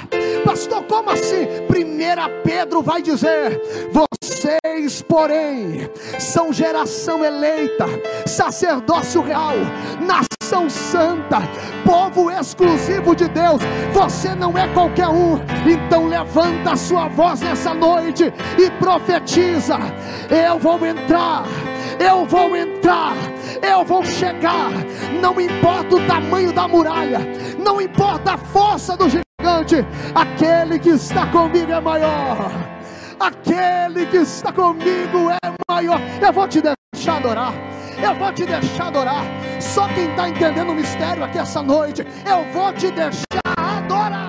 [0.45, 1.47] Pastor, como assim?
[1.69, 3.61] Primeira Pedro vai dizer:
[3.93, 7.87] vocês, porém, são geração eleita,
[8.27, 9.55] sacerdócio real,
[10.51, 11.39] nação santa,
[11.85, 13.63] povo exclusivo de Deus.
[13.93, 15.39] Você não é qualquer um.
[15.65, 19.79] Então levanta a sua voz nessa noite e profetiza:
[20.29, 21.45] eu vou entrar
[21.99, 23.15] eu vou entrar,
[23.61, 24.71] eu vou chegar,
[25.21, 27.19] não importa o tamanho da muralha,
[27.59, 29.85] não importa a força do gigante,
[30.15, 32.51] aquele que está comigo é maior.
[33.19, 36.01] Aquele que está comigo é maior.
[36.23, 37.53] Eu vou te deixar adorar.
[38.03, 39.25] Eu vou te deixar adorar.
[39.61, 43.25] Só quem está entendendo o mistério aqui essa noite, eu vou te deixar
[43.57, 44.29] adorar.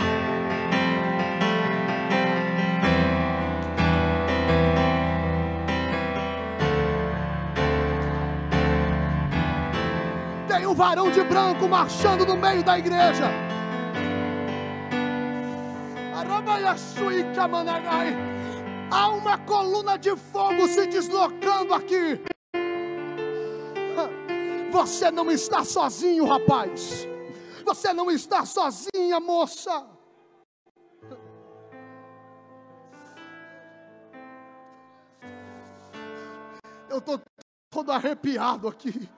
[10.47, 13.31] Tem um varão de branco marchando no meio da igreja.
[18.91, 22.21] Há uma coluna de fogo se deslocando aqui.
[24.71, 27.05] Você não está sozinho, rapaz.
[27.65, 29.85] Você não está sozinha, moça.
[36.89, 37.21] Eu estou
[37.69, 39.09] todo arrepiado aqui.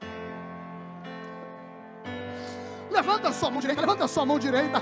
[2.89, 4.82] Levanta sua mão direita, levanta sua mão direita.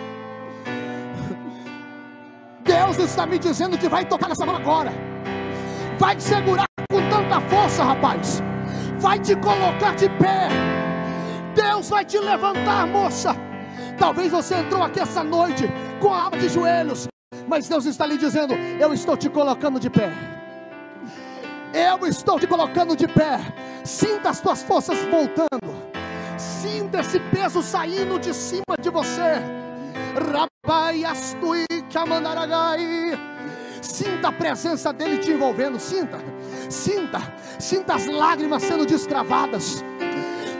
[2.64, 4.92] Deus está me dizendo que vai tocar nessa mão agora.
[6.00, 8.42] Vai segurar com tanta força, rapaz.
[9.02, 10.48] Vai te colocar de pé.
[11.56, 13.36] Deus vai te levantar, moça.
[13.98, 15.68] Talvez você entrou aqui essa noite
[16.00, 17.08] com a alma de joelhos,
[17.48, 20.12] mas Deus está lhe dizendo: Eu estou te colocando de pé.
[21.74, 23.40] Eu estou te colocando de pé.
[23.84, 25.74] Sinta as tuas forças voltando.
[26.38, 29.42] Sinta esse peso saindo de cima de você.
[30.64, 33.18] Rabaiastui Kamandaragai.
[33.82, 35.80] Sinta a presença dele te envolvendo.
[35.80, 36.20] Sinta,
[36.70, 37.20] sinta,
[37.60, 39.84] sinta as lágrimas sendo descravadas.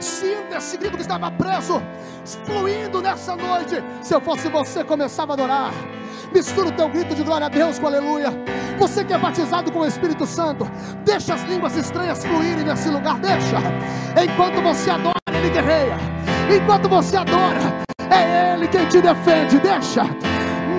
[0.00, 1.80] Sinta esse grito que estava preso,
[2.44, 3.82] fluindo nessa noite.
[4.02, 5.72] Se eu fosse você, começava a adorar.
[6.34, 8.32] Mistura o teu grito de glória a Deus com aleluia.
[8.78, 10.68] Você que é batizado com o Espírito Santo,
[11.04, 13.18] deixa as línguas estranhas fluírem nesse lugar.
[13.20, 13.58] Deixa.
[14.20, 15.96] Enquanto você adora, Ele guerreia.
[16.54, 19.58] Enquanto você adora, é Ele quem te defende.
[19.60, 20.04] Deixa.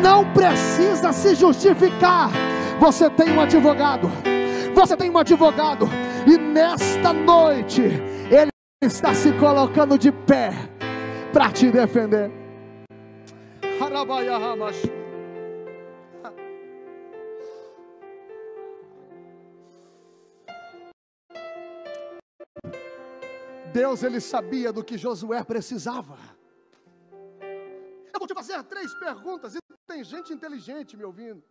[0.04, 2.30] Não precisa se justificar.
[2.78, 4.12] Você tem um advogado.
[4.76, 5.88] Você tem um advogado.
[6.28, 7.82] E nesta noite,
[8.30, 10.52] Ele está se colocando de pé
[11.32, 12.30] para te defender.
[23.74, 26.33] Deus ele sabia do que Josué precisava.
[28.13, 31.43] Eu vou te fazer três perguntas e tem gente inteligente me ouvindo.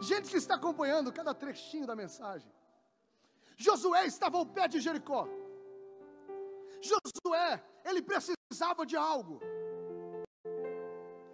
[0.00, 2.50] Gente que está acompanhando cada trechinho da mensagem.
[3.56, 5.28] Josué estava ao pé de Jericó.
[6.80, 9.40] Josué, ele precisava de algo.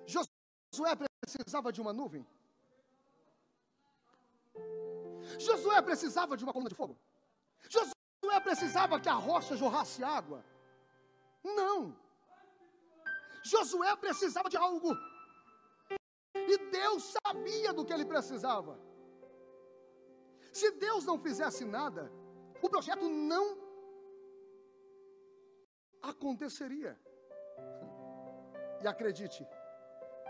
[0.07, 2.27] Josué precisava de uma nuvem.
[5.39, 6.97] Josué precisava de uma coluna de fogo.
[7.69, 10.45] Josué precisava que a rocha jorrasse água.
[11.43, 12.04] Não.
[13.53, 14.91] Josué precisava de algo.
[16.53, 18.75] E Deus sabia do que ele precisava.
[20.53, 22.11] Se Deus não fizesse nada,
[22.63, 23.47] o projeto não
[26.13, 26.93] aconteceria.
[28.83, 29.47] E acredite,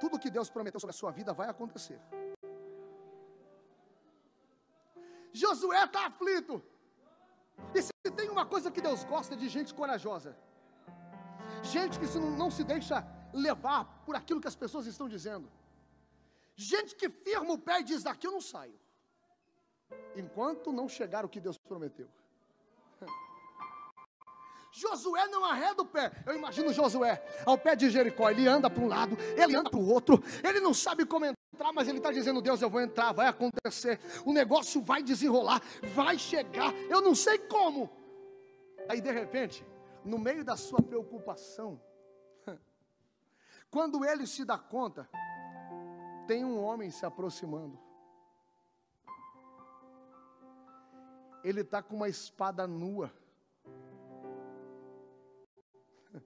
[0.00, 2.00] tudo que Deus prometeu sobre a sua vida vai acontecer.
[5.33, 6.62] Josué está aflito.
[7.74, 10.37] E se tem uma coisa que Deus gosta de gente corajosa,
[11.64, 15.50] gente que não se deixa levar por aquilo que as pessoas estão dizendo,
[16.55, 18.79] gente que firma o pé e diz: daqui eu não saio,
[20.14, 22.09] enquanto não chegar o que Deus prometeu.
[24.72, 26.12] Josué não arreda o pé.
[26.27, 28.29] Eu imagino Josué ao pé de Jericó.
[28.31, 30.22] Ele anda para um lado, ele anda para o outro.
[30.42, 34.00] Ele não sabe como entrar, mas ele está dizendo: Deus, eu vou entrar, vai acontecer.
[34.24, 35.62] O negócio vai desenrolar,
[35.94, 36.74] vai chegar.
[36.88, 37.90] Eu não sei como.
[38.88, 39.64] Aí de repente,
[40.05, 41.81] no meio da sua preocupação,
[43.71, 45.09] quando ele se dá conta,
[46.27, 47.83] tem um homem se aproximando.
[51.43, 53.11] Ele está com uma espada nua.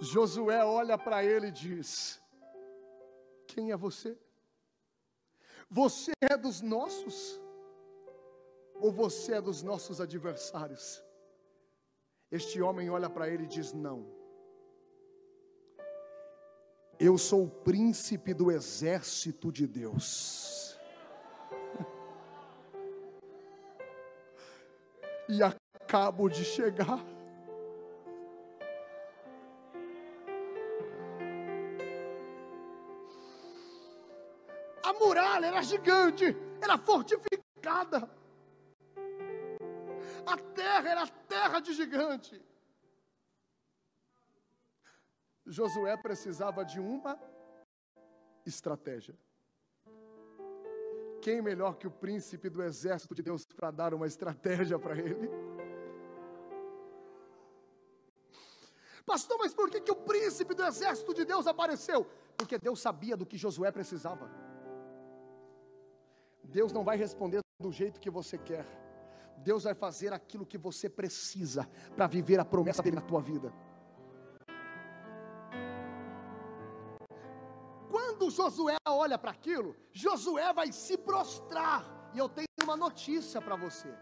[0.00, 2.20] Josué olha para ele e diz:
[3.46, 4.18] Quem é você?
[5.70, 7.40] Você é dos nossos?
[8.80, 11.02] Ou você é dos nossos adversários?
[12.30, 14.06] Este homem olha para ele e diz: Não.
[16.98, 20.78] Eu sou o príncipe do exército de Deus.
[25.28, 27.02] E acabo de chegar.
[35.02, 38.08] muralha era gigante, era fortificada.
[40.26, 42.40] A terra era terra de gigante.
[45.44, 47.18] Josué precisava de uma
[48.46, 49.16] estratégia.
[51.20, 55.30] quem melhor que o príncipe do exército de Deus para dar uma estratégia para ele?
[59.06, 62.06] Pastor, mas por que, que o príncipe do exército de Deus apareceu?
[62.36, 64.28] Porque Deus sabia do que Josué precisava.
[66.42, 68.81] Deus não vai responder do jeito que você quer.
[69.42, 73.52] Deus vai fazer aquilo que você precisa para viver a promessa dele na tua vida.
[77.90, 81.84] Quando Josué olha para aquilo, Josué vai se prostrar.
[82.14, 83.92] E eu tenho uma notícia para você.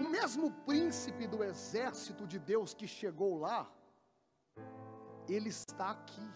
[0.00, 3.70] O mesmo príncipe do exército de Deus que chegou lá,
[5.28, 6.28] ele está aqui.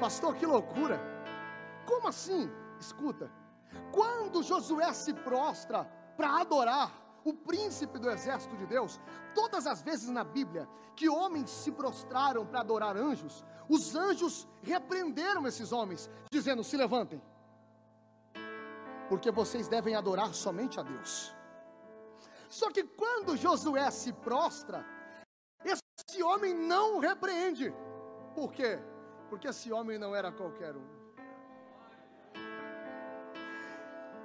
[0.00, 1.17] Pastor, que loucura!
[1.88, 2.50] Como assim?
[2.78, 3.32] Escuta,
[3.90, 5.84] quando Josué se prostra
[6.18, 6.92] para adorar
[7.24, 9.00] o príncipe do exército de Deus,
[9.34, 15.46] todas as vezes na Bíblia que homens se prostraram para adorar anjos, os anjos repreenderam
[15.46, 17.22] esses homens, dizendo: se levantem,
[19.08, 21.34] porque vocês devem adorar somente a Deus.
[22.50, 24.84] Só que quando Josué se prostra,
[25.64, 27.74] esse homem não repreende.
[28.34, 28.78] Por quê?
[29.30, 30.97] Porque esse homem não era qualquer um.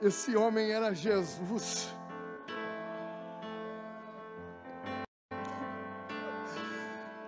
[0.03, 1.87] Esse homem era Jesus.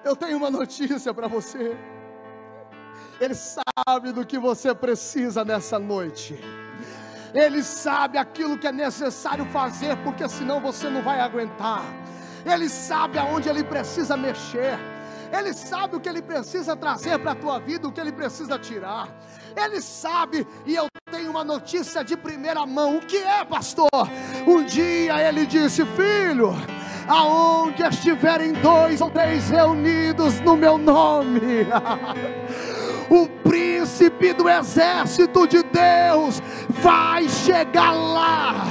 [0.03, 1.77] Eu tenho uma notícia para você.
[3.21, 6.37] Ele sabe do que você precisa nessa noite.
[7.33, 11.81] Ele sabe aquilo que é necessário fazer, porque senão você não vai aguentar.
[12.45, 14.77] Ele sabe aonde ele precisa mexer.
[15.37, 18.57] Ele sabe o que ele precisa trazer para a tua vida, o que ele precisa
[18.57, 19.09] tirar.
[19.55, 22.97] Ele sabe, e eu tenho uma notícia de primeira mão.
[22.97, 23.89] O que é, pastor?
[24.47, 26.53] Um dia ele disse: Filho,
[27.07, 31.67] aonde estiverem dois ou três reunidos no meu nome.
[33.09, 38.65] o príncipe do exército de Deus vai chegar lá,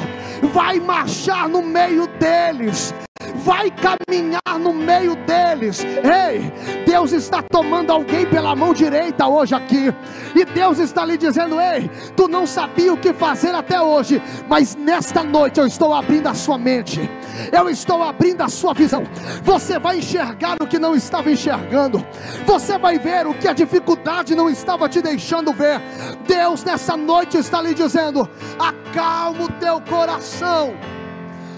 [0.53, 2.95] vai marchar no meio deles,
[3.37, 5.85] vai caminhar no meio deles.
[5.85, 6.53] Ei,
[6.87, 9.93] Deus está tomando alguém pela mão direita hoje aqui,
[10.35, 14.75] e Deus está lhe dizendo: Ei, tu não sabia o que fazer até hoje, mas
[14.75, 17.09] nesta noite eu estou abrindo a sua mente,
[17.53, 19.05] eu estou abrindo a sua visão.
[19.43, 22.05] Você vai enxergar o que não estava enxergando,
[22.47, 25.81] você vai ver o que a dificuldade não estava te deixando ver.
[26.27, 28.29] Deus nessa noite está lhe dizendo:
[28.59, 30.75] acalma o teu coração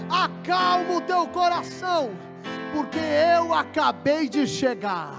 [0.09, 2.11] acalma o teu coração,
[2.77, 5.15] porque eu acabei de chegar.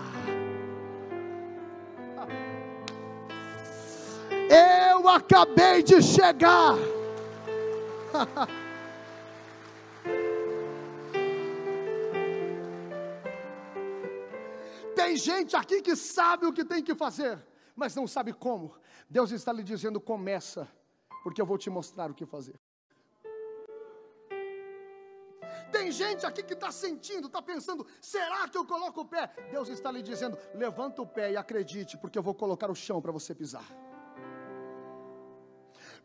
[4.49, 6.77] Eu acabei de chegar.
[14.95, 17.45] Tem gente aqui que sabe o que tem que fazer,
[17.75, 18.73] mas não sabe como.
[19.11, 20.69] Deus está lhe dizendo: começa,
[21.25, 22.55] porque eu vou te mostrar o que fazer.
[25.71, 29.31] Tem gente aqui que está sentindo, está pensando: será que eu coloco o pé?
[29.51, 33.01] Deus está lhe dizendo: levanta o pé e acredite, porque eu vou colocar o chão
[33.01, 33.64] para você pisar.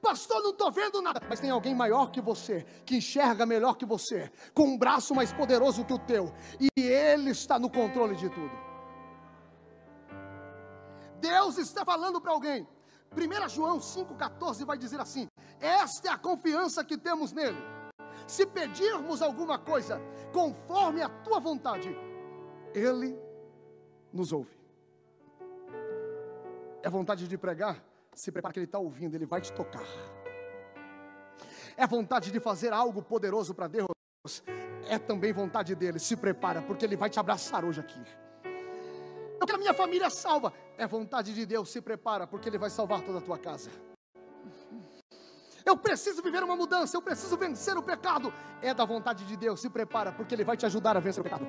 [0.01, 1.21] Pastor, não estou vendo nada.
[1.29, 5.31] Mas tem alguém maior que você, que enxerga melhor que você, com um braço mais
[5.31, 8.51] poderoso que o teu, e Ele está no controle de tudo.
[11.21, 12.67] Deus está falando para alguém.
[13.15, 15.29] 1 João 5,14 vai dizer assim:
[15.61, 17.72] Esta é a confiança que temos nele
[18.27, 20.01] se pedirmos alguma coisa
[20.31, 21.95] conforme a tua vontade,
[22.73, 23.17] Ele
[24.11, 24.57] nos ouve.
[26.81, 27.83] É vontade de pregar?
[28.13, 29.85] Se prepara que Ele está ouvindo, Ele vai te tocar.
[31.75, 33.87] É vontade de fazer algo poderoso para Deus?
[34.87, 35.97] É também vontade dele.
[35.99, 38.01] Se prepara, porque Ele vai te abraçar hoje aqui.
[39.39, 40.53] Eu quero a minha família salva.
[40.77, 41.69] É vontade de Deus.
[41.69, 43.71] Se prepara, porque Ele vai salvar toda a tua casa.
[45.65, 48.33] Eu preciso viver uma mudança, eu preciso vencer o pecado.
[48.61, 51.23] É da vontade de Deus, se prepara, porque Ele vai te ajudar a vencer o
[51.23, 51.47] pecado.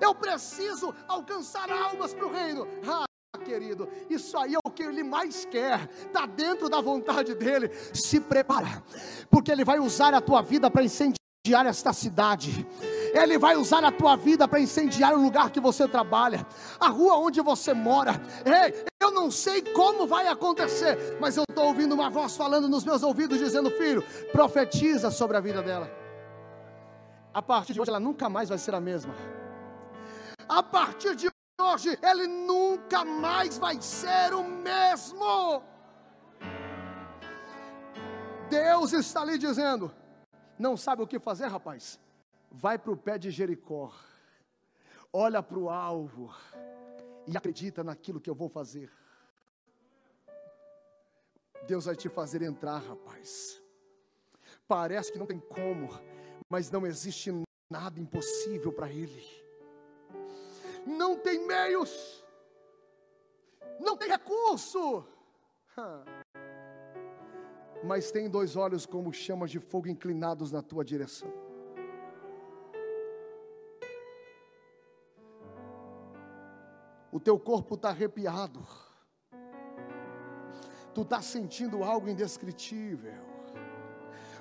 [0.00, 2.66] Eu preciso alcançar almas para o reino.
[2.86, 3.06] Ah,
[3.44, 7.70] querido, isso aí é o que Ele mais quer, está dentro da vontade dEle.
[7.94, 8.82] Se prepara,
[9.30, 12.66] porque Ele vai usar a tua vida para incendiar esta cidade.
[13.16, 16.46] Ele vai usar a tua vida para incendiar o lugar que você trabalha,
[16.78, 18.20] a rua onde você mora.
[18.44, 22.84] Ei, eu não sei como vai acontecer, mas eu estou ouvindo uma voz falando nos
[22.84, 25.90] meus ouvidos, dizendo: Filho, profetiza sobre a vida dela.
[27.32, 29.14] A partir de hoje, ela nunca mais vai ser a mesma.
[30.46, 35.62] A partir de hoje, ele nunca mais vai ser o mesmo.
[38.50, 39.90] Deus está lhe dizendo:
[40.58, 41.98] não sabe o que fazer, rapaz?
[42.56, 43.92] Vai para o pé de Jericó,
[45.12, 46.34] olha para o alvo
[47.26, 48.90] e acredita naquilo que eu vou fazer.
[51.66, 53.62] Deus vai te fazer entrar, rapaz.
[54.66, 55.90] Parece que não tem como,
[56.48, 57.30] mas não existe
[57.70, 59.24] nada impossível para Ele.
[60.86, 62.24] Não tem meios,
[63.78, 65.06] não tem recurso,
[67.84, 71.45] mas tem dois olhos como chamas de fogo inclinados na tua direção.
[77.12, 78.60] O teu corpo está arrepiado
[80.96, 83.22] tu está sentindo algo indescritível.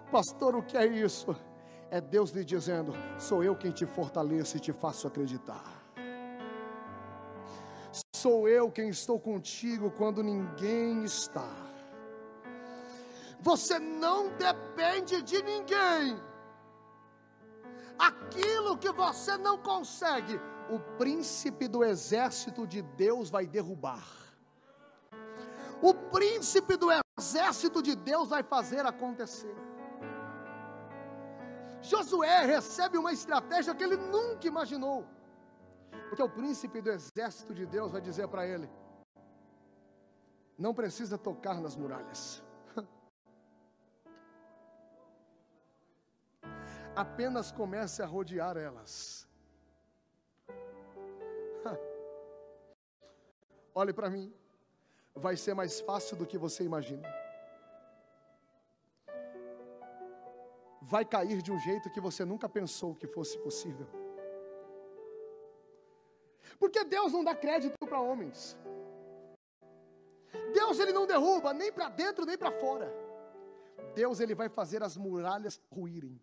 [0.09, 1.35] Pastor, o que é isso?
[1.91, 5.65] É Deus lhe dizendo: sou eu quem te fortaleço e te faço acreditar.
[8.15, 11.49] Sou eu quem estou contigo quando ninguém está.
[13.41, 16.17] Você não depende de ninguém.
[17.99, 20.39] Aquilo que você não consegue,
[20.69, 24.25] o príncipe do exército de Deus vai derrubar
[25.81, 26.87] o príncipe do
[27.17, 29.55] exército de Deus vai fazer acontecer.
[31.81, 35.05] Josué recebe uma estratégia que ele nunca imaginou,
[36.09, 38.69] porque o príncipe do exército de Deus vai dizer para ele:
[40.57, 42.41] não precisa tocar nas muralhas,
[46.95, 49.24] apenas comece a rodear elas.
[53.75, 54.33] Olhe para mim
[55.13, 57.07] vai ser mais fácil do que você imagina.
[60.81, 63.87] Vai cair de um jeito que você nunca pensou que fosse possível.
[66.59, 68.57] Porque Deus não dá crédito para homens.
[70.53, 72.93] Deus ele não derruba nem para dentro nem para fora.
[73.93, 76.21] Deus ele vai fazer as muralhas ruírem.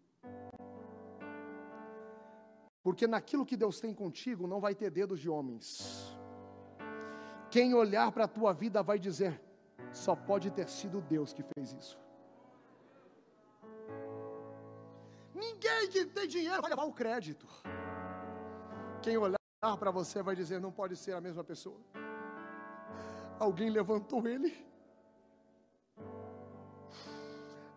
[2.82, 6.16] Porque naquilo que Deus tem contigo não vai ter dedos de homens.
[7.53, 9.38] Quem olhar para a tua vida vai dizer:
[9.92, 11.98] só pode ter sido Deus que fez isso.
[15.34, 17.46] Ninguém que tem dinheiro vai levar o crédito.
[19.03, 19.36] Quem olhar
[19.78, 21.78] para você vai dizer: não pode ser a mesma pessoa.
[23.38, 24.50] Alguém levantou ele.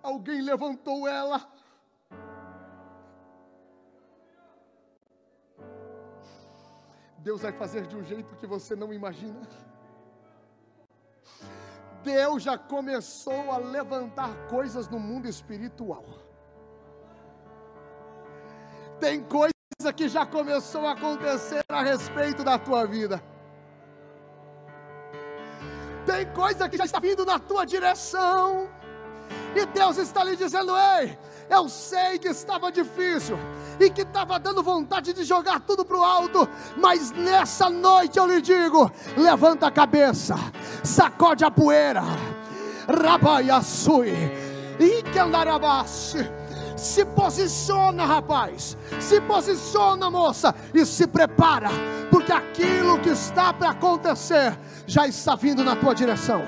[0.01, 1.51] Alguém levantou ela.
[7.25, 9.41] Deus vai fazer de um jeito que você não imagina.
[12.03, 16.05] Deus já começou a levantar coisas no mundo espiritual.
[18.99, 19.51] Tem coisa
[19.95, 23.19] que já começou a acontecer a respeito da tua vida.
[26.05, 28.69] Tem coisa que já está vindo na tua direção.
[29.55, 31.17] E Deus está lhe dizendo: Ei,
[31.49, 33.35] eu sei que estava difícil
[33.79, 36.47] e que estava dando vontade de jogar tudo para o alto,
[36.77, 40.35] mas nessa noite eu lhe digo: levanta a cabeça,
[40.83, 42.03] sacode a poeira,
[42.87, 44.13] rabaiaçui,
[44.79, 46.29] e que andarabaste.
[46.75, 48.77] Se posiciona, rapaz.
[48.99, 50.53] Se posiciona, moça.
[50.73, 51.69] E se prepara.
[52.11, 56.43] Porque aquilo que está para acontecer já está vindo na tua direção.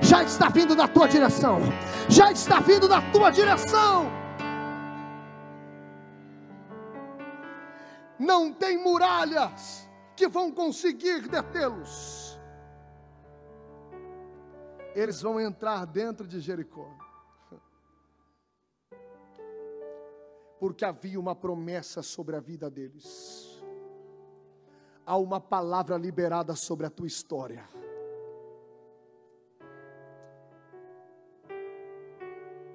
[0.00, 1.60] Já está vindo na tua direção.
[2.08, 4.25] Já está vindo na tua direção.
[8.18, 12.38] Não tem muralhas que vão conseguir detê-los.
[14.94, 16.90] Eles vão entrar dentro de Jericó.
[20.58, 23.62] Porque havia uma promessa sobre a vida deles.
[25.04, 27.68] Há uma palavra liberada sobre a tua história.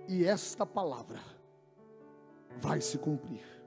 [0.08, 1.20] E esta palavra
[2.58, 3.61] vai se cumprir.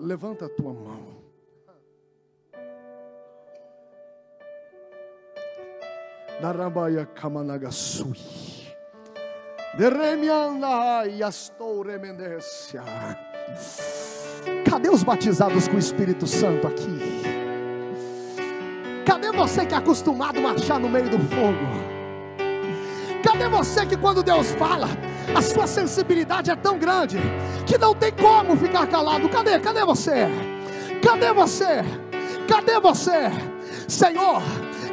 [0.00, 1.20] Levanta a tua mão.
[6.40, 8.16] Narabaya Kamanagasui.
[14.64, 16.98] Cadê os batizados com o Espírito Santo aqui?
[19.04, 22.00] Cadê você que é acostumado a marchar no meio do fogo?
[23.22, 24.88] Cadê você que quando Deus fala,
[25.34, 27.18] a sua sensibilidade é tão grande
[27.66, 29.28] que não tem como ficar calado?
[29.28, 29.58] Cadê?
[29.58, 30.28] Cadê você?
[31.02, 31.84] Cadê você?
[32.48, 33.30] Cadê você?
[33.88, 34.42] Senhor,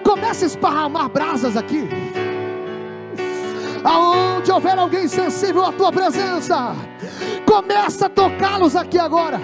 [0.04, 1.88] comece a esparramar brasas aqui.
[3.84, 6.76] Aonde houver alguém sensível à tua presença,
[7.46, 9.40] começa a tocá-los aqui agora.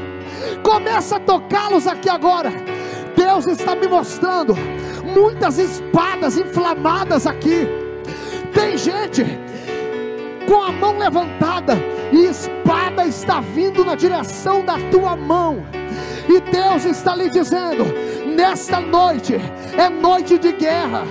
[0.64, 2.52] Começa a tocá-los aqui agora.
[3.16, 4.56] Deus está me mostrando
[5.14, 7.68] muitas espadas inflamadas aqui
[8.54, 9.26] tem gente
[10.54, 11.74] com a mão levantada
[12.12, 15.66] e espada está vindo na direção da tua mão.
[16.30, 17.86] E Deus está lhe dizendo:
[18.36, 19.34] nesta noite
[19.76, 21.06] é noite de guerra,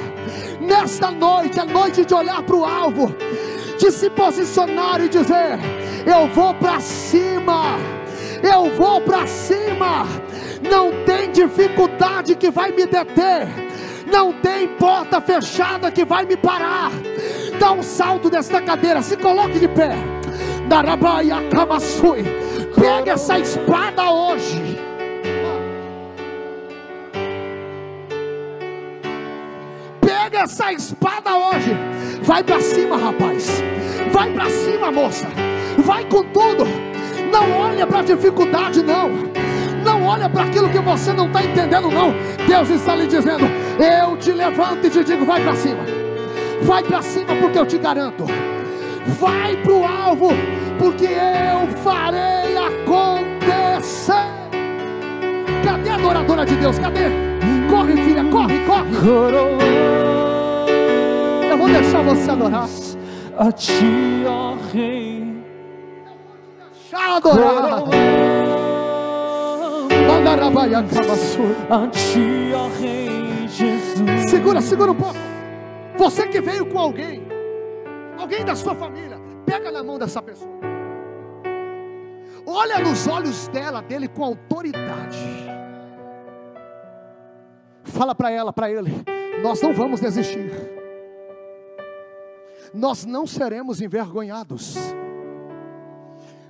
[0.61, 3.12] nesta noite é noite de olhar para o alvo,
[3.80, 5.59] de se posicionar e dizer:
[6.07, 7.78] Eu vou para cima,
[8.45, 10.07] eu vou para cima.
[10.70, 13.49] Não tem dificuldade que vai me deter,
[14.12, 16.92] não tem porta fechada que vai me parar.
[17.58, 19.96] Dá um salto desta cadeira, se coloque de pé.
[20.68, 21.36] Darabaia
[22.78, 24.78] pega essa espada hoje.
[30.00, 31.74] Pega essa espada hoje.
[32.22, 33.62] Vai para cima, rapaz.
[34.12, 35.26] Vai para cima, moça.
[35.78, 36.64] Vai com tudo.
[37.30, 39.32] Não olha para a dificuldade, não.
[40.03, 42.12] Não olha para aquilo que você não está entendendo, não.
[42.44, 43.44] Deus está lhe dizendo:
[43.78, 45.84] Eu te levanto e te digo: vai para cima.
[46.62, 48.24] Vai para cima, porque eu te garanto.
[49.20, 50.30] Vai para o alvo,
[50.76, 54.12] porque eu farei acontecer.
[55.64, 56.80] Cadê a adoradora de Deus?
[56.80, 57.05] Cadê?
[57.70, 58.90] Corre, filha, corre, corre.
[61.48, 62.68] Eu vou deixar você adorar.
[63.38, 65.44] A ti, ó Rei.
[66.90, 68.51] Deixar adorar.
[71.68, 74.30] A ti, ó Rei Jesus.
[74.30, 75.18] Segura, segura um pouco.
[75.98, 77.22] Você que veio com alguém,
[78.18, 80.50] alguém da sua família, pega na mão dessa pessoa.
[82.46, 85.18] Olha nos olhos dela, dele com autoridade.
[87.84, 88.90] Fala para ela, para ele,
[89.42, 90.50] nós não vamos desistir.
[92.72, 94.76] Nós não seremos envergonhados.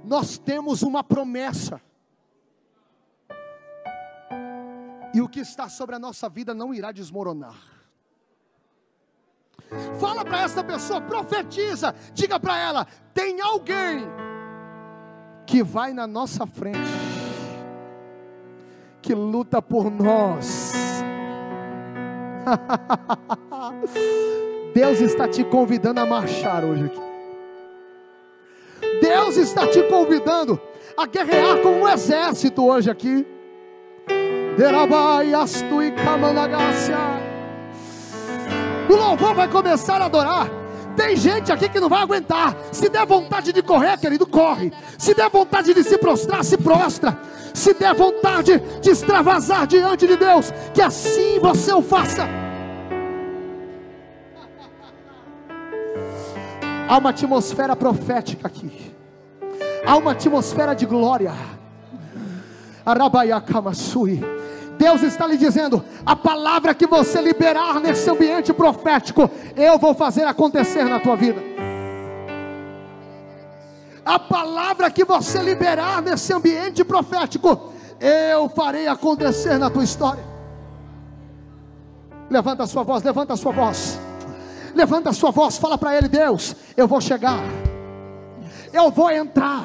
[0.04, 1.80] Nós temos uma promessa.
[5.14, 7.56] E o que está sobre a nossa vida não irá desmoronar.
[9.98, 14.06] Fala para essa pessoa, profetiza, diga para ela: tem alguém
[15.46, 16.78] que vai na nossa frente,
[19.00, 20.72] que luta por nós.
[24.74, 27.00] Deus está te convidando a marchar hoje aqui.
[29.00, 30.60] Deus está te convidando
[30.96, 33.26] a guerrear como um exército hoje aqui.
[38.88, 40.48] O louvor vai começar a adorar.
[40.96, 42.54] Tem gente aqui que não vai aguentar.
[42.70, 44.72] Se der vontade de correr, querido, corre.
[44.98, 47.18] Se der vontade de se prostrar, se prostra.
[47.54, 52.28] Se der vontade de extravasar diante de Deus, que assim você o faça.
[56.88, 58.92] Há uma atmosfera profética aqui.
[59.86, 61.32] Há uma atmosfera de glória.
[62.84, 64.41] Arabayakamasui.
[64.82, 70.24] Deus está lhe dizendo: a palavra que você liberar nesse ambiente profético, eu vou fazer
[70.24, 71.40] acontecer na tua vida.
[74.04, 80.24] A palavra que você liberar nesse ambiente profético, eu farei acontecer na tua história.
[82.28, 84.00] Levanta a sua voz, levanta a sua voz.
[84.74, 87.38] Levanta a sua voz, fala para ele: Deus, eu vou chegar,
[88.72, 89.64] eu vou entrar.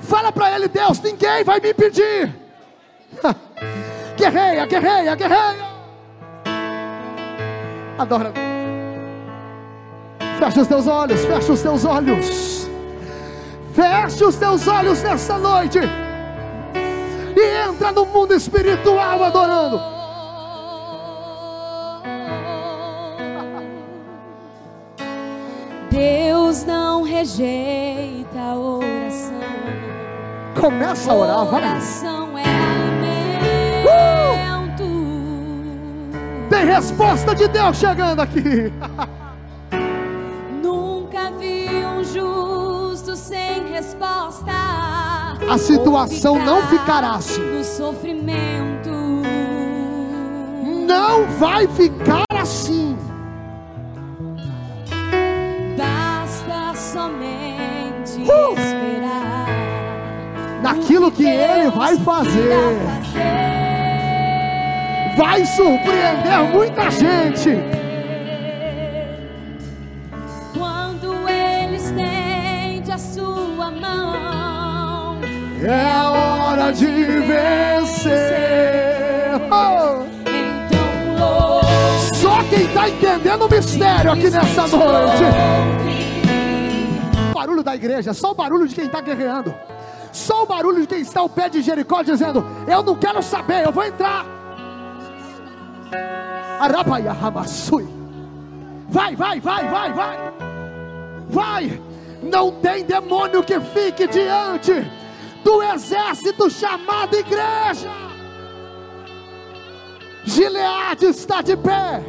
[0.00, 2.45] Fala para ele: Deus, ninguém vai me impedir.
[4.16, 5.66] Guerreia, guerreia, guerreia.
[7.98, 8.32] Adora.
[10.38, 12.68] Fecha os teus olhos, fecha os teus olhos.
[13.74, 15.80] Fecha os teus olhos nessa noite.
[17.36, 19.80] E entra no mundo espiritual adorando.
[25.90, 29.40] Deus não rejeita a oração.
[30.60, 31.62] Começa a orar, vai.
[31.62, 32.25] Oração
[36.56, 38.72] Tem resposta de Deus chegando aqui.
[40.62, 44.52] Nunca vi um justo sem resposta.
[45.50, 47.42] A situação não ficará assim.
[47.42, 48.88] No sofrimento.
[50.88, 52.96] Não vai ficar assim.
[55.76, 58.52] Basta somente Uh!
[58.52, 59.46] esperar.
[60.62, 63.65] Naquilo que Ele vai fazer.
[65.16, 67.56] Vai surpreender muita gente.
[70.52, 75.18] Quando Ele estende a sua mão.
[75.64, 78.12] É a hora de vencer.
[79.50, 80.04] Oh!
[80.28, 81.62] Então.
[82.12, 85.22] Só quem está entendendo o mistério aqui nessa noite.
[87.30, 89.54] O barulho da igreja, só o barulho de quem está guerreando.
[90.12, 93.64] Só o barulho de quem está ao pé de Jericó dizendo: Eu não quero saber,
[93.64, 94.35] eu vou entrar.
[98.88, 100.16] Vai, vai, vai, vai, vai.
[101.28, 101.82] Vai.
[102.22, 104.72] Não tem demônio que fique diante
[105.44, 107.90] do exército chamado igreja.
[110.24, 112.02] Gileade está de pé.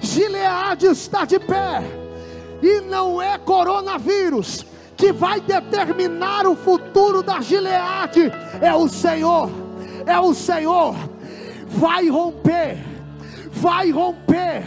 [0.00, 1.82] Gileade está de pé.
[2.62, 4.64] E não é coronavírus
[4.96, 9.50] que vai determinar o futuro da Gileade, é o Senhor,
[10.06, 10.94] é o Senhor.
[11.66, 12.78] Vai romper,
[13.56, 14.62] vai romper,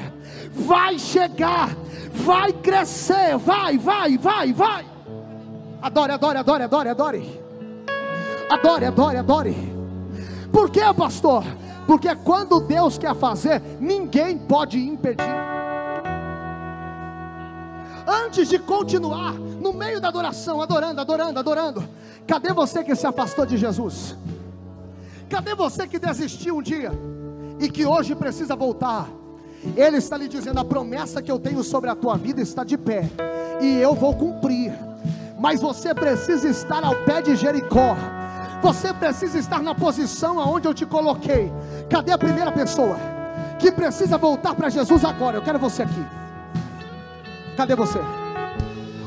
[0.51, 1.69] vai chegar,
[2.11, 4.85] vai crescer, vai, vai, vai, vai.
[5.81, 7.41] Adore, adore, adore, adore, adore.
[8.49, 9.55] Adore, adore, adore.
[10.51, 11.43] Por que, pastor?
[11.85, 15.39] Porque quando Deus quer fazer, ninguém pode impedir.
[18.05, 21.87] Antes de continuar no meio da adoração, adorando, adorando, adorando,
[22.27, 24.15] cadê você que se afastou de Jesus?
[25.29, 26.91] Cadê você que desistiu um dia
[27.59, 29.09] e que hoje precisa voltar?
[29.75, 32.77] Ele está lhe dizendo: a promessa que eu tenho sobre a tua vida está de
[32.77, 33.09] pé,
[33.61, 34.73] e eu vou cumprir.
[35.39, 37.95] Mas você precisa estar ao pé de Jericó.
[38.61, 41.49] Você precisa estar na posição aonde eu te coloquei.
[41.89, 42.97] Cadê a primeira pessoa
[43.57, 45.37] que precisa voltar para Jesus agora?
[45.37, 46.05] Eu quero você aqui.
[47.55, 47.99] Cadê você?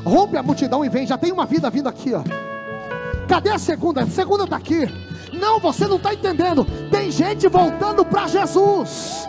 [0.03, 1.05] Rompe a multidão e vem.
[1.05, 2.23] Já tem uma vida vindo aqui, ó.
[3.27, 4.01] Cadê a segunda?
[4.01, 4.87] A segunda está aqui.
[5.33, 6.65] Não, você não está entendendo.
[6.89, 9.27] Tem gente voltando para Jesus.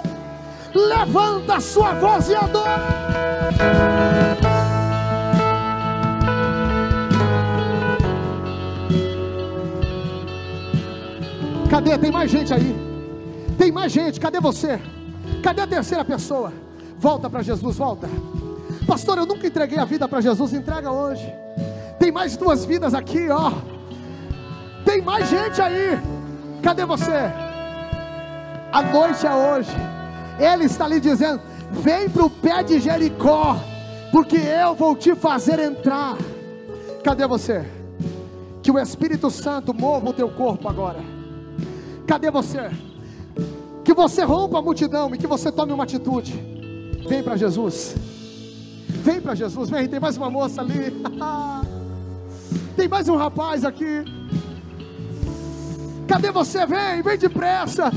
[0.75, 2.83] Levanta a sua voz e adora.
[11.71, 11.99] Cadê?
[11.99, 12.77] Tem mais gente aí.
[13.59, 14.21] Tem mais gente.
[14.21, 14.81] Cadê você?
[15.43, 16.53] Cadê a terceira pessoa?
[16.99, 18.09] Volta para Jesus, volta.
[18.87, 21.33] Pastor, eu nunca entreguei a vida para Jesus, entrega hoje.
[21.99, 23.74] Tem mais duas vidas aqui, ó.
[24.85, 25.99] Tem mais gente aí.
[26.62, 27.30] Cadê você?
[28.72, 29.70] A noite é hoje.
[30.39, 33.57] Ele está lhe dizendo: vem para o pé de Jericó,
[34.11, 36.16] porque eu vou te fazer entrar.
[37.03, 37.64] Cadê você?
[38.62, 40.99] Que o Espírito Santo mova o teu corpo agora.
[42.07, 42.70] Cadê você?
[43.85, 46.32] Que você rompa a multidão e que você tome uma atitude.
[47.07, 47.95] Vem para Jesus.
[48.89, 49.87] Vem para Jesus, vem.
[49.87, 50.93] Tem mais uma moça ali.
[52.74, 54.05] Tem mais um rapaz aqui.
[56.15, 56.65] Cadê você?
[56.65, 57.91] Vem, vem depressa.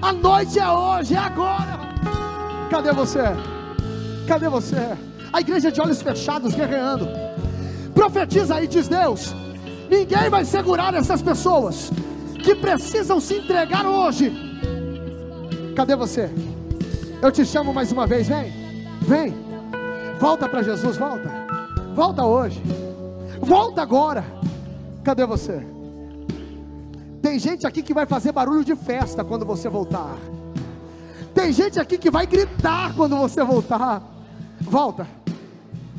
[0.00, 1.80] A noite é hoje, é agora.
[2.70, 3.24] Cadê você?
[4.26, 4.96] Cadê você?
[5.30, 7.06] A igreja de olhos fechados, guerreando.
[7.94, 9.34] Profetiza aí, diz Deus.
[9.90, 11.90] Ninguém vai segurar essas pessoas
[12.42, 14.32] que precisam se entregar hoje.
[15.76, 16.30] Cadê você?
[17.20, 18.50] Eu te chamo mais uma vez, vem,
[19.02, 19.34] vem,
[20.18, 21.30] volta para Jesus, volta,
[21.94, 22.62] volta hoje,
[23.42, 24.24] volta agora.
[25.04, 25.62] Cadê você?
[27.22, 30.16] Tem gente aqui que vai fazer barulho de festa quando você voltar.
[31.32, 34.02] Tem gente aqui que vai gritar quando você voltar.
[34.60, 35.06] Volta.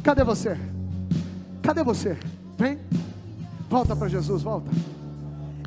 [0.04, 0.58] Cadê você?
[1.62, 2.18] Cadê você?
[2.58, 2.78] Vem.
[3.70, 4.70] Volta para Jesus, volta.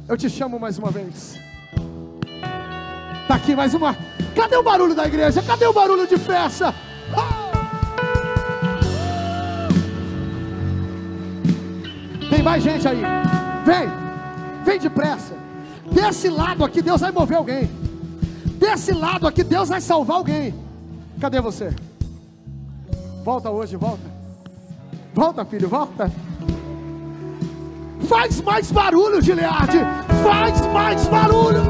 [0.07, 1.41] Eu te chamo mais uma vez.
[3.27, 3.97] Tá aqui mais uma.
[4.37, 5.43] Cadê o barulho da igreja?
[5.43, 6.75] Cadê o barulho de festa?
[7.17, 7.47] Ah!
[12.29, 13.03] Tem mais gente aí.
[13.65, 13.89] Vem.
[14.65, 15.46] Vem depressa.
[15.91, 17.71] Desse lado aqui Deus vai mover alguém.
[18.59, 20.55] Desse lado aqui Deus vai salvar alguém.
[21.21, 21.75] Cadê você?
[23.25, 24.17] Volta hoje, volta.
[25.15, 26.13] Volta, filho, volta.
[28.07, 29.79] Faz mais barulho, Gileade.
[30.23, 31.63] Faz mais barulho.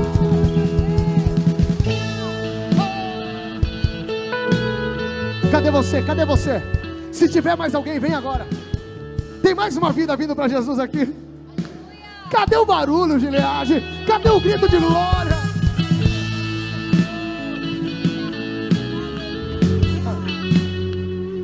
[5.51, 6.03] Cadê você?
[6.03, 6.61] Cadê você?
[7.13, 8.47] Se tiver mais alguém, vem agora.
[9.43, 11.15] Tem mais uma vida vindo para Jesus aqui.
[12.31, 13.96] Cadê o barulho, Gileade?
[14.07, 15.37] Cadê o grito de glória?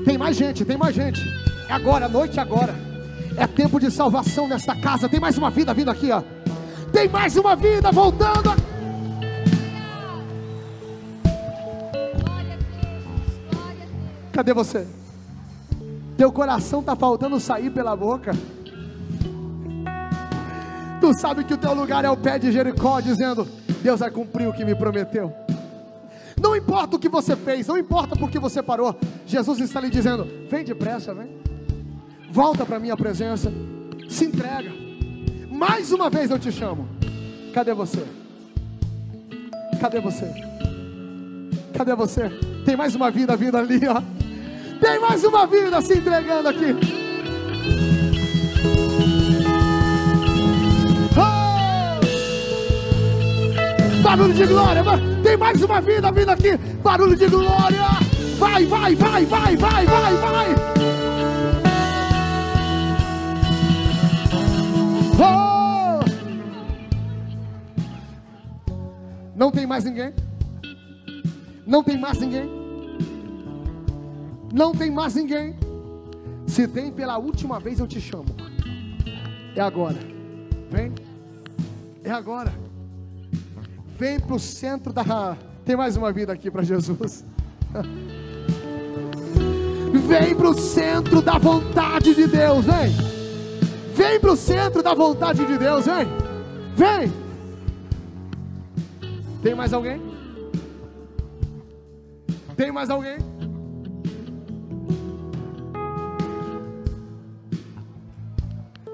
[0.05, 1.21] Tem mais gente, tem mais gente.
[1.69, 2.75] É agora, noite agora.
[3.37, 5.09] É tempo de salvação nesta casa.
[5.09, 6.23] Tem mais uma vida vindo aqui, ó.
[6.93, 8.55] Tem mais uma vida voltando.
[14.33, 14.87] Cadê você?
[16.17, 18.33] Teu coração está faltando sair pela boca.
[21.03, 23.45] Tu sabe que o teu lugar é o pé de Jericó, dizendo:
[23.83, 25.33] Deus vai cumprir o que me prometeu.
[26.41, 28.97] Não importa o que você fez, não importa por que você parou.
[29.27, 31.43] Jesus está lhe dizendo: Vem depressa, vem.
[32.31, 33.53] Volta para a minha presença.
[34.09, 34.71] Se entrega.
[35.51, 36.89] Mais uma vez eu te chamo.
[37.53, 38.07] Cadê você?
[39.81, 40.33] Cadê você?
[41.77, 42.31] Cadê você?
[42.65, 44.01] Tem mais uma vida vindo ali, ó.
[44.81, 47.92] Tem mais uma vida se entregando aqui.
[54.03, 54.83] Barulho de glória,
[55.23, 56.57] tem mais uma vida vindo aqui.
[56.83, 57.83] Barulho de glória.
[58.37, 60.47] Vai, vai, vai, vai, vai, vai, vai.
[65.21, 66.01] Oh!
[69.37, 70.13] Não tem mais ninguém.
[71.65, 72.51] Não tem mais ninguém.
[74.53, 75.57] Não tem mais ninguém.
[76.49, 78.27] Se tem pela última vez, eu te chamo.
[79.55, 79.99] É agora.
[80.71, 80.93] Vem.
[82.03, 82.62] É agora.
[84.03, 85.37] Vem para o centro da.
[85.65, 87.25] Tem mais uma vida aqui para Jesus.
[90.09, 92.91] Vem para o centro da vontade de Deus, vem.
[93.95, 96.09] Vem para o centro da vontade de Deus, vem.
[96.75, 97.13] Vem.
[99.41, 100.03] Tem mais alguém?
[102.57, 103.19] Tem mais alguém?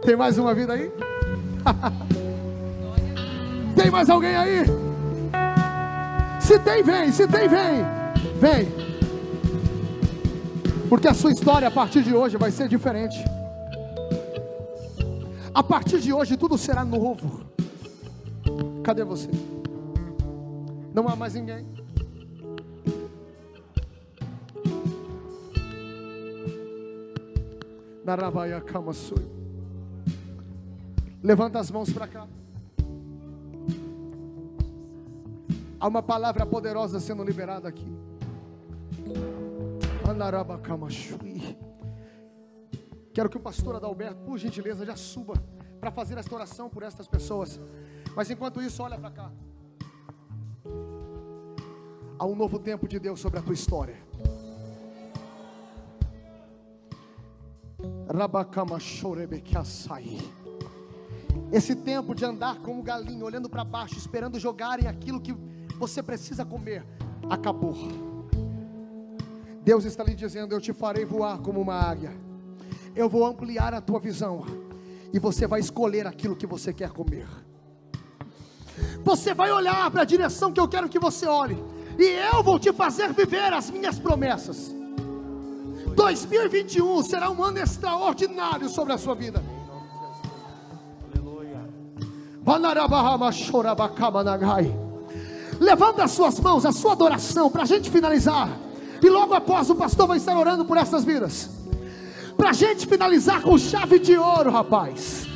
[0.04, 0.92] Tem mais uma vida aí?
[3.74, 4.87] tem mais alguém aí?
[6.48, 7.12] Se tem, vem.
[7.12, 7.84] Se tem, vem.
[8.40, 8.68] Vem.
[10.88, 13.18] Porque a sua história a partir de hoje vai ser diferente.
[15.52, 17.44] A partir de hoje tudo será novo.
[18.82, 19.28] Cadê você?
[20.94, 21.66] Não há mais ninguém.
[28.02, 29.28] Narabaia Kamasui.
[31.22, 32.26] Levanta as mãos para cá.
[35.80, 37.86] Há uma palavra poderosa sendo liberada aqui.
[43.14, 45.34] Quero que o pastor Adalberto, por gentileza, já suba
[45.80, 47.60] para fazer esta oração por estas pessoas.
[48.16, 49.30] Mas enquanto isso, olha para cá.
[52.18, 53.96] Há um novo tempo de Deus sobre a tua história.
[61.52, 65.32] Esse tempo de andar como galinho, olhando para baixo, esperando jogarem aquilo que
[65.78, 66.84] você precisa comer,
[67.30, 67.76] acabou.
[69.62, 72.12] Deus está lhe dizendo: Eu te farei voar como uma águia.
[72.94, 74.44] Eu vou ampliar a tua visão.
[75.12, 77.26] E você vai escolher aquilo que você quer comer.
[79.02, 81.56] Você vai olhar para a direção que eu quero que você olhe
[81.98, 84.74] e eu vou te fazer viver as minhas promessas.
[85.94, 89.42] 2021 será um ano extraordinário sobre a sua vida.
[95.60, 98.48] Levanta as suas mãos, a sua adoração, para a gente finalizar.
[99.02, 101.50] E logo após o pastor vai estar orando por essas vidas.
[102.36, 105.26] Para a gente finalizar com chave de ouro, rapaz.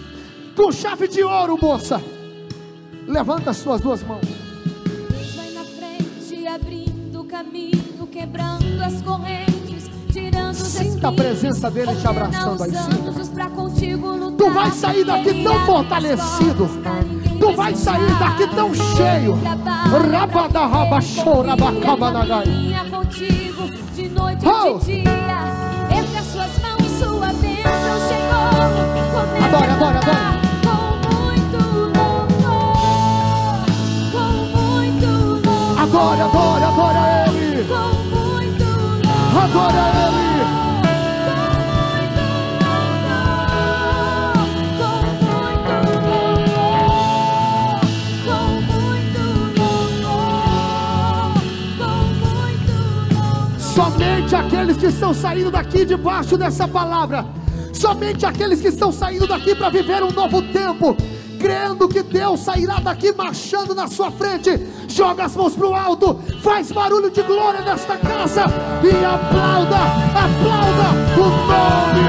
[0.56, 2.02] Com chave de ouro, moça.
[3.06, 4.42] Levanta as suas duas mãos
[6.52, 13.12] abrindo caminho, quebrando as correntes, tirando os Sinta a presença dele te abraçando aí, sinta.
[14.36, 16.68] Tu vai sair daqui tão fortalecido.
[17.42, 19.36] Tu vai sair daqui tão cheio.
[20.12, 22.44] Rabada rabachora bacabanagai.
[22.88, 25.10] contigo de noite e de dia.
[25.90, 28.46] Entre as suas mãos sua bênção chegou.
[29.44, 30.32] Adora, adora, adora.
[35.82, 37.66] Adore, adore, adore Ele.
[39.42, 40.21] Adore Ele.
[54.32, 57.26] Somente aqueles que estão saindo daqui debaixo dessa palavra,
[57.70, 60.96] somente aqueles que estão saindo daqui para viver um novo tempo,
[61.38, 64.58] crendo que Deus sairá daqui marchando na sua frente.
[64.88, 68.44] Joga as mãos para o alto, faz barulho de glória nesta casa
[68.82, 69.76] e aplauda,
[70.16, 72.02] aplauda o nome